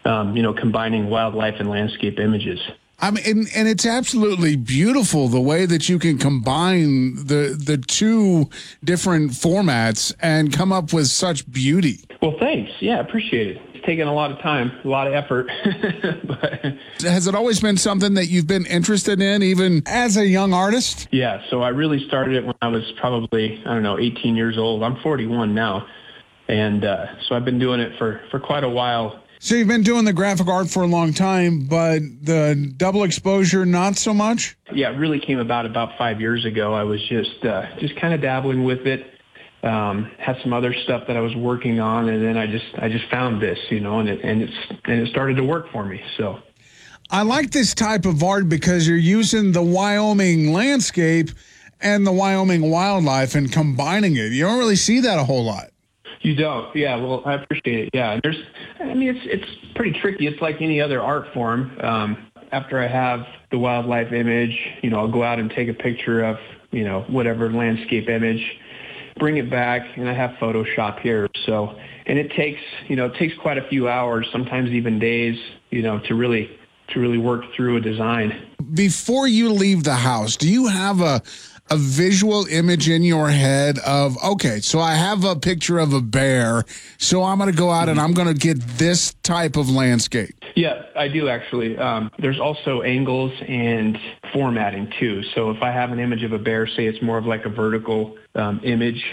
um, 0.08 0.36
you 0.36 0.42
know, 0.42 0.54
combining 0.54 1.10
wildlife 1.10 1.56
and 1.60 1.70
landscape 1.70 2.20
images. 2.20 2.60
I 3.00 3.12
mean, 3.12 3.24
and, 3.28 3.48
and 3.56 3.68
it's 3.68 3.86
absolutely 3.86 4.56
beautiful 4.56 5.28
the 5.28 5.42
way 5.42 5.68
that 5.68 5.88
you 5.88 6.00
can 6.00 6.18
combine 6.18 7.16
the 7.16 7.56
the 7.56 7.78
two 7.78 8.50
different 8.84 9.32
formats 9.32 10.16
and 10.20 10.52
come 10.52 10.72
up 10.72 10.94
with 10.94 11.08
such 11.08 11.50
beauty. 11.52 12.00
Well, 12.24 12.36
thanks. 12.40 12.72
Yeah, 12.80 13.00
appreciate 13.00 13.50
it. 13.50 13.62
It's 13.76 13.86
taken 13.86 14.08
a 14.08 14.14
lot 14.14 14.32
of 14.32 14.40
time, 14.40 14.72
a 14.84 14.88
lot 14.88 15.06
of 15.06 15.14
effort. 15.14 15.48
but, 16.28 16.74
Has 17.08 17.28
it 17.28 17.36
always 17.36 17.60
been 17.60 17.78
something 17.78 18.16
that 18.16 18.26
you've 18.26 18.48
been 18.48 18.66
interested 18.66 19.22
in, 19.22 19.44
even 19.44 19.84
as 19.86 20.18
a 20.18 20.26
young 20.26 20.52
artist? 20.52 21.08
yeah, 21.12 21.44
so 21.52 21.62
I 21.62 21.70
really 21.70 22.04
started 22.08 22.36
it 22.36 22.46
when 22.46 22.56
I 22.64 22.70
was 22.70 22.92
probably, 23.00 23.62
I 23.64 23.76
don't 23.76 23.84
know, 23.84 24.00
18 24.00 24.36
years 24.36 24.58
old. 24.58 24.82
I'm 24.82 24.96
41 25.04 25.54
now. 25.54 25.86
And 26.48 26.84
uh, 26.84 27.06
so 27.28 27.36
I've 27.36 27.46
been 27.46 27.60
doing 27.60 27.80
it 27.80 27.96
for, 28.00 28.22
for 28.32 28.40
quite 28.40 28.64
a 28.64 28.70
while. 28.70 29.22
So 29.40 29.56
you've 29.56 29.68
been 29.68 29.84
doing 29.84 30.06
the 30.06 30.14
graphic 30.14 30.48
art 30.48 30.70
for 30.70 30.84
a 30.84 30.88
long 30.88 31.14
time, 31.14 31.68
but 31.68 32.00
the 32.22 32.74
double 32.76 33.04
exposure 33.04 33.66
not 33.66 33.96
so 33.96 34.14
much. 34.14 34.58
Yeah, 34.74 34.92
it 34.92 34.98
really 34.98 35.20
came 35.20 35.40
about 35.40 35.66
about 35.66 35.98
five 35.98 36.20
years 36.20 36.44
ago. 36.46 36.74
I 36.74 36.84
was 36.84 37.02
just 37.08 37.46
uh, 37.46 37.68
just 37.80 37.96
kind 37.98 38.14
of 38.14 38.22
dabbling 38.22 38.64
with 38.64 38.88
it. 38.88 39.14
Um, 39.64 40.12
had 40.18 40.38
some 40.42 40.54
other 40.54 40.74
stuff 40.74 41.08
that 41.08 41.18
I 41.18 41.20
was 41.20 41.36
working 41.36 41.80
on, 41.80 42.10
and 42.10 42.24
then 42.24 42.38
I 42.38 42.48
just 42.48 42.66
I 42.78 42.90
just 42.90 43.10
found 43.10 43.42
this, 43.42 43.60
you 43.70 43.80
know, 43.80 44.00
and 44.00 44.10
it 44.10 44.22
and 44.24 44.42
it's 44.42 44.58
and 44.86 45.02
it 45.02 45.10
started 45.10 45.38
to 45.38 45.44
work 45.44 45.72
for 45.72 45.86
me. 45.86 46.02
So 46.18 46.40
I 47.10 47.22
like 47.22 47.52
this 47.52 47.74
type 47.74 48.06
of 48.06 48.24
art 48.24 48.50
because 48.50 48.88
you're 48.88 48.98
using 48.98 49.52
the 49.52 49.62
Wyoming 49.62 50.52
landscape 50.52 51.30
and 51.80 52.06
the 52.06 52.12
Wyoming 52.12 52.70
wildlife 52.70 53.36
and 53.36 53.52
combining 53.52 54.16
it. 54.16 54.32
You 54.32 54.44
don't 54.44 54.60
really 54.60 54.76
see 54.76 55.00
that 55.02 55.20
a 55.20 55.24
whole 55.24 55.46
lot. 55.46 55.70
You 56.28 56.36
don't, 56.36 56.76
yeah. 56.76 56.98
Well, 56.98 57.22
I 57.26 57.36
appreciate 57.36 57.88
it. 57.88 57.90
Yeah, 57.94 58.20
there's, 58.22 58.36
I 58.82 58.94
mean, 58.94 59.16
it's 59.16 59.22
it's 59.24 59.76
pretty 59.76 59.98
tricky. 59.98 60.28
It's 60.28 60.42
like 60.42 60.62
any 60.62 60.82
other 60.82 61.02
art 61.02 61.34
form. 61.34 61.72
Um, 61.80 62.28
after 62.52 62.82
I 62.82 62.88
have 62.88 63.26
the 63.50 63.58
wildlife 63.58 64.12
image, 64.12 64.54
you 64.84 64.90
know, 64.90 65.00
I'll 65.00 65.12
go 65.12 65.24
out 65.24 65.40
and 65.40 65.50
take 65.50 65.70
a 65.70 65.74
picture 65.74 66.26
of, 66.26 66.36
you 66.72 66.84
know, 66.84 67.06
whatever 67.08 67.50
landscape 67.50 68.10
image, 68.10 68.44
bring 69.18 69.38
it 69.38 69.50
back, 69.50 69.84
and 69.96 70.10
I 70.10 70.14
have 70.14 70.32
Photoshop 70.32 71.00
here. 71.00 71.30
So, 71.46 71.78
and 72.08 72.20
it 72.20 72.30
takes, 72.32 72.60
you 72.90 72.98
know, 72.98 73.06
it 73.06 73.16
takes 73.16 73.34
quite 73.38 73.58
a 73.58 73.66
few 73.70 73.88
hours, 73.88 74.28
sometimes 74.30 74.72
even 74.72 75.00
days, 75.00 75.40
you 75.70 75.82
know, 75.82 76.00
to 76.10 76.14
really 76.14 76.50
to 76.90 77.00
really 77.00 77.20
work 77.20 77.46
through 77.56 77.78
a 77.78 77.80
design. 77.80 78.34
Before 78.74 79.30
you 79.30 79.54
leave 79.54 79.86
the 79.86 79.96
house, 79.96 80.36
do 80.36 80.50
you 80.50 80.68
have 80.68 81.00
a 81.00 81.22
a 81.70 81.78
visual 81.78 82.46
image 82.48 82.90
in 82.90 83.04
your 83.04 83.30
head 83.30 83.80
of 83.80 84.18
okay, 84.24 84.60
so 84.60 84.80
I 84.80 84.96
have 84.96 85.24
a 85.24 85.36
picture 85.36 85.80
of 85.80 85.94
a 85.94 86.02
bear, 86.02 86.64
so 86.98 87.24
I'm 87.24 87.38
going 87.38 87.52
to 87.52 87.58
go 87.58 87.70
out 87.70 87.90
and 87.90 88.00
I'm 88.00 88.14
going 88.14 88.28
to 88.28 88.34
get 88.34 88.60
this 88.78 89.14
type 89.24 89.56
of 89.56 89.70
landscape. 89.70 90.36
Yeah, 90.56 90.84
I 90.96 91.08
do 91.08 91.30
actually. 91.30 91.78
Um, 91.78 92.12
there's 92.20 92.40
also 92.40 92.82
angles 92.82 93.32
and 93.48 93.98
formatting 94.34 94.92
too. 95.00 95.24
So 95.36 95.52
if 95.52 95.62
I 95.62 95.72
have 95.72 95.92
an 95.92 96.00
image 96.00 96.24
of 96.24 96.34
a 96.34 96.40
bear, 96.40 96.68
say 96.68 96.86
it's 96.86 97.02
more 97.02 97.18
of 97.18 97.26
like 97.26 97.46
a 97.46 97.50
vertical 97.50 98.18
um, 98.36 98.62
image, 98.64 99.04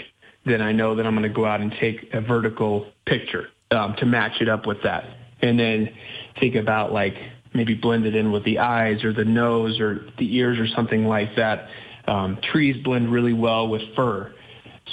then 0.45 0.61
I 0.61 0.71
know 0.71 0.95
that 0.95 1.05
I'm 1.05 1.15
going 1.15 1.27
to 1.27 1.35
go 1.35 1.45
out 1.45 1.61
and 1.61 1.71
take 1.79 2.13
a 2.13 2.21
vertical 2.21 2.87
picture 3.05 3.49
um, 3.71 3.95
to 3.97 4.05
match 4.05 4.41
it 4.41 4.49
up 4.49 4.65
with 4.65 4.81
that. 4.83 5.05
And 5.41 5.59
then 5.59 5.93
think 6.39 6.55
about 6.55 6.91
like 6.91 7.15
maybe 7.53 7.73
blend 7.73 8.05
it 8.05 8.15
in 8.15 8.31
with 8.31 8.43
the 8.43 8.59
eyes 8.59 9.03
or 9.03 9.13
the 9.13 9.25
nose 9.25 9.79
or 9.79 10.05
the 10.17 10.35
ears 10.35 10.59
or 10.59 10.67
something 10.67 11.05
like 11.05 11.35
that. 11.35 11.69
Um, 12.07 12.37
trees 12.51 12.83
blend 12.83 13.11
really 13.11 13.33
well 13.33 13.67
with 13.67 13.81
fur. 13.95 14.33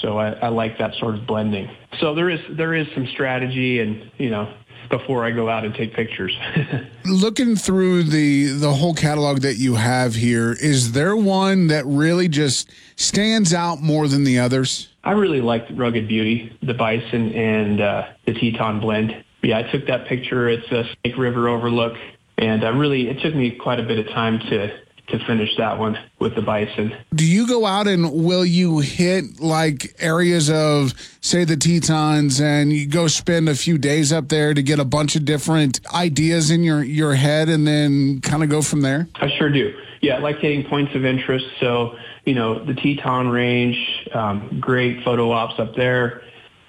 So 0.01 0.19
I, 0.19 0.33
I 0.33 0.49
like 0.49 0.79
that 0.79 0.95
sort 0.95 1.15
of 1.15 1.27
blending. 1.27 1.71
So 2.01 2.15
there 2.15 2.31
is 2.31 2.41
there 2.51 2.75
is 2.75 2.87
some 2.95 3.07
strategy 3.07 3.81
and 3.81 4.11
you 4.19 4.31
know 4.31 4.53
before 4.93 5.25
I 5.25 5.31
go 5.31 5.49
out 5.49 5.65
and 5.65 5.75
take 5.75 5.95
pictures. 5.95 6.37
Looking 7.05 7.57
through 7.57 8.05
the 8.05 8.49
the 8.49 8.73
whole 8.73 8.95
catalog 8.95 9.41
that 9.41 9.57
you 9.57 9.75
have 9.75 10.15
here, 10.15 10.53
is 10.53 10.93
there 10.93 11.17
one 11.17 11.69
that 11.69 11.85
really 11.87 12.29
just 12.29 12.71
stands 12.97 13.53
out 13.53 13.81
more 13.81 14.09
than 14.09 14.25
the 14.25 14.39
others? 14.39 14.89
I 15.05 15.13
really 15.13 15.41
like 15.41 15.67
Rugged 15.73 16.07
Beauty, 16.07 16.57
the 16.63 16.75
Bison, 16.75 17.33
and 17.33 17.81
uh, 17.81 18.09
the 18.27 18.35
Teton 18.35 18.81
blend. 18.81 19.25
Yeah, 19.43 19.59
I 19.59 19.63
took 19.65 19.87
that 19.89 20.07
picture. 20.07 20.49
It's 20.49 20.71
a 20.71 20.85
Snake 21.03 21.17
River 21.17 21.49
overlook, 21.49 21.95
and 22.39 22.63
uh, 22.63 22.73
really, 22.73 23.09
it 23.09 23.21
took 23.21 23.35
me 23.35 23.51
quite 23.51 23.81
a 23.81 23.83
bit 23.83 23.99
of 23.99 24.07
time 24.13 24.39
to 24.39 24.79
to 25.09 25.19
finish 25.27 25.51
that 25.59 25.79
one 25.79 25.99
with 26.19 26.35
the 26.35 26.43
Bison. 26.43 26.95
Do 27.15 27.27
you 27.27 27.47
go 27.47 27.67
out 27.67 27.87
and 27.87 28.25
will 28.25 28.45
you 28.45 28.79
hit 28.79 29.41
like 29.41 29.95
areas 29.99 30.49
of 30.49 30.95
say 31.21 31.45
the 31.45 31.57
Tetons 31.57 32.41
and 32.41 32.73
you 32.73 32.87
go 32.87 33.09
spend 33.09 33.49
a 33.49 33.55
few 33.55 33.79
days 33.79 34.13
up 34.13 34.29
there 34.29 34.55
to 34.55 34.63
get 34.63 34.79
a 34.79 34.85
bunch 34.85 35.17
of 35.17 35.25
different 35.25 35.81
ideas 35.93 36.51
in 36.51 36.63
your 36.63 36.83
your 36.83 37.15
head 37.15 37.49
and 37.49 37.67
then 37.67 38.21
kind 38.21 38.43
of 38.43 38.49
go 38.49 38.63
from 38.63 38.81
there? 38.81 39.09
I 39.17 39.29
sure 39.39 39.51
do. 39.51 39.75
Yeah, 40.01 40.17
I 40.17 40.19
like 40.19 40.39
hitting 40.39 40.65
points 40.65 40.95
of 40.95 41.05
interest. 41.05 41.47
So, 41.61 41.97
you 42.25 42.35
know, 42.35 42.65
the 42.65 42.75
Teton 42.75 43.29
Range, 43.29 44.09
um, 44.13 44.59
great 44.61 45.05
photo 45.05 45.31
ops 45.31 45.61
up 45.61 45.77
there. 45.77 46.23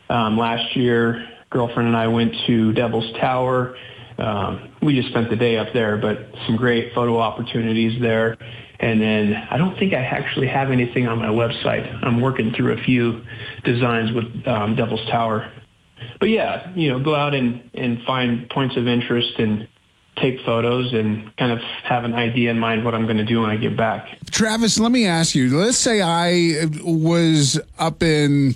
Um, 0.09 0.37
last 0.37 0.75
year, 0.75 1.27
girlfriend 1.49 1.87
and 1.87 1.97
I 1.97 2.07
went 2.07 2.35
to 2.47 2.73
Devil's 2.73 3.11
Tower. 3.13 3.75
Um, 4.23 4.69
we 4.81 4.95
just 4.95 5.09
spent 5.09 5.29
the 5.29 5.35
day 5.35 5.57
up 5.57 5.73
there, 5.73 5.97
but 5.97 6.29
some 6.45 6.55
great 6.55 6.93
photo 6.93 7.19
opportunities 7.19 8.01
there. 8.01 8.37
And 8.79 9.01
then 9.01 9.33
I 9.33 9.57
don't 9.57 9.77
think 9.77 9.93
I 9.93 9.97
actually 9.97 10.47
have 10.47 10.71
anything 10.71 11.07
on 11.07 11.19
my 11.19 11.27
website. 11.27 11.85
I'm 12.01 12.21
working 12.21 12.53
through 12.53 12.71
a 12.71 12.83
few 12.83 13.21
designs 13.65 14.13
with 14.13 14.47
um, 14.47 14.77
Devil's 14.77 15.05
Tower. 15.09 15.51
But 16.21 16.29
yeah, 16.29 16.71
you 16.73 16.89
know, 16.89 17.03
go 17.03 17.15
out 17.15 17.33
and, 17.33 17.69
and 17.73 18.01
find 18.03 18.49
points 18.49 18.77
of 18.77 18.87
interest 18.87 19.39
and 19.39 19.67
take 20.15 20.39
photos 20.45 20.93
and 20.93 21.35
kind 21.35 21.51
of 21.51 21.59
have 21.83 22.05
an 22.05 22.13
idea 22.13 22.51
in 22.51 22.59
mind 22.59 22.85
what 22.85 22.95
I'm 22.95 23.03
going 23.03 23.17
to 23.17 23.25
do 23.25 23.41
when 23.41 23.49
I 23.49 23.57
get 23.57 23.75
back. 23.75 24.07
Travis, 24.31 24.79
let 24.79 24.91
me 24.93 25.05
ask 25.05 25.35
you. 25.35 25.57
Let's 25.57 25.77
say 25.77 26.01
I 26.01 26.67
was 26.81 27.59
up 27.77 28.01
in 28.01 28.55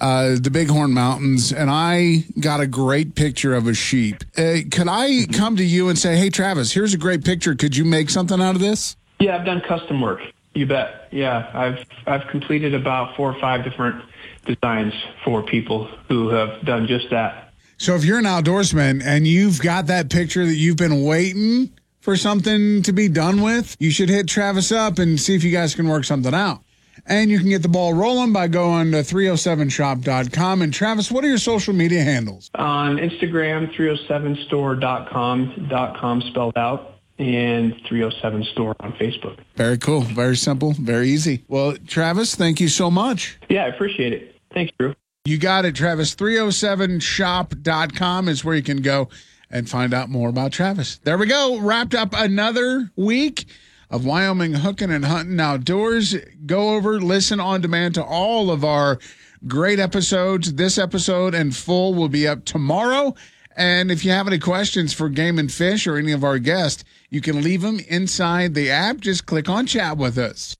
uh, 0.00 0.36
the 0.40 0.50
Bighorn 0.50 0.92
Mountains 0.92 1.52
and 1.52 1.70
I 1.70 2.24
got 2.40 2.60
a 2.60 2.66
great 2.66 3.14
picture 3.14 3.54
of 3.54 3.66
a 3.66 3.74
sheep. 3.74 4.24
Uh, 4.36 4.58
could 4.70 4.88
I 4.88 5.26
come 5.32 5.56
to 5.56 5.64
you 5.64 5.88
and 5.88 5.98
say, 5.98 6.16
"Hey, 6.16 6.30
Travis, 6.30 6.72
here's 6.72 6.94
a 6.94 6.98
great 6.98 7.24
picture. 7.24 7.54
Could 7.54 7.76
you 7.76 7.84
make 7.84 8.10
something 8.10 8.40
out 8.40 8.54
of 8.54 8.60
this?" 8.60 8.96
Yeah, 9.20 9.36
I've 9.36 9.44
done 9.44 9.60
custom 9.60 10.00
work. 10.00 10.20
You 10.54 10.66
bet. 10.66 11.08
Yeah, 11.10 11.50
I've 11.54 11.84
I've 12.06 12.28
completed 12.28 12.74
about 12.74 13.16
four 13.16 13.32
or 13.32 13.40
five 13.40 13.64
different 13.64 14.02
designs 14.46 14.94
for 15.24 15.42
people 15.42 15.86
who 16.08 16.28
have 16.30 16.64
done 16.64 16.86
just 16.86 17.10
that. 17.10 17.52
So 17.76 17.94
if 17.94 18.04
you're 18.04 18.18
an 18.18 18.24
outdoorsman 18.24 19.04
and 19.04 19.26
you've 19.26 19.60
got 19.60 19.86
that 19.86 20.10
picture 20.10 20.44
that 20.44 20.56
you've 20.56 20.76
been 20.76 21.04
waiting 21.04 21.70
for 22.00 22.16
something 22.16 22.82
to 22.82 22.92
be 22.92 23.08
done 23.08 23.40
with, 23.40 23.76
you 23.78 23.90
should 23.90 24.08
hit 24.08 24.26
Travis 24.26 24.72
up 24.72 24.98
and 24.98 25.20
see 25.20 25.36
if 25.36 25.44
you 25.44 25.52
guys 25.52 25.74
can 25.74 25.86
work 25.86 26.04
something 26.04 26.34
out. 26.34 26.62
And 27.08 27.30
you 27.30 27.38
can 27.38 27.48
get 27.48 27.62
the 27.62 27.68
ball 27.68 27.94
rolling 27.94 28.34
by 28.34 28.48
going 28.48 28.90
to 28.92 28.98
307shop.com. 28.98 30.62
And 30.62 30.74
Travis, 30.74 31.10
what 31.10 31.24
are 31.24 31.28
your 31.28 31.38
social 31.38 31.72
media 31.72 32.02
handles? 32.02 32.50
On 32.54 32.98
Instagram, 32.98 33.74
307store.com, 33.74 35.68
dot 35.70 35.98
com 35.98 36.20
spelled 36.20 36.56
out, 36.56 36.96
and 37.18 37.74
307 37.88 38.44
store 38.52 38.76
on 38.80 38.92
Facebook. 38.92 39.38
Very 39.56 39.78
cool. 39.78 40.02
Very 40.02 40.36
simple. 40.36 40.72
Very 40.72 41.08
easy. 41.08 41.44
Well, 41.48 41.76
Travis, 41.86 42.34
thank 42.34 42.60
you 42.60 42.68
so 42.68 42.90
much. 42.90 43.38
Yeah, 43.48 43.64
I 43.64 43.68
appreciate 43.68 44.12
it. 44.12 44.36
Thanks, 44.52 44.70
Drew. 44.78 44.94
You 45.24 45.38
got 45.38 45.64
it, 45.64 45.74
Travis. 45.74 46.14
307shop.com 46.14 48.28
is 48.28 48.44
where 48.44 48.54
you 48.54 48.62
can 48.62 48.82
go 48.82 49.08
and 49.50 49.66
find 49.68 49.92
out 49.94 50.10
more 50.10 50.28
about 50.28 50.52
Travis. 50.52 50.98
There 51.04 51.16
we 51.16 51.26
go. 51.26 51.58
Wrapped 51.58 51.94
up 51.94 52.12
another 52.14 52.90
week 52.96 53.46
of 53.90 54.04
Wyoming 54.04 54.54
hooking 54.54 54.90
and 54.90 55.04
hunting 55.04 55.40
outdoors. 55.40 56.14
Go 56.46 56.74
over, 56.74 57.00
listen 57.00 57.40
on 57.40 57.60
demand 57.60 57.94
to 57.94 58.04
all 58.04 58.50
of 58.50 58.64
our 58.64 58.98
great 59.46 59.78
episodes. 59.78 60.54
This 60.54 60.78
episode 60.78 61.34
and 61.34 61.54
full 61.54 61.94
will 61.94 62.08
be 62.08 62.26
up 62.26 62.44
tomorrow. 62.44 63.14
And 63.56 63.90
if 63.90 64.04
you 64.04 64.12
have 64.12 64.28
any 64.28 64.38
questions 64.38 64.92
for 64.92 65.08
Game 65.08 65.38
and 65.38 65.50
Fish 65.50 65.86
or 65.86 65.96
any 65.96 66.12
of 66.12 66.22
our 66.22 66.38
guests, 66.38 66.84
you 67.10 67.20
can 67.20 67.42
leave 67.42 67.62
them 67.62 67.80
inside 67.88 68.54
the 68.54 68.70
app. 68.70 68.98
Just 68.98 69.26
click 69.26 69.48
on 69.48 69.66
chat 69.66 69.96
with 69.96 70.16
us. 70.16 70.56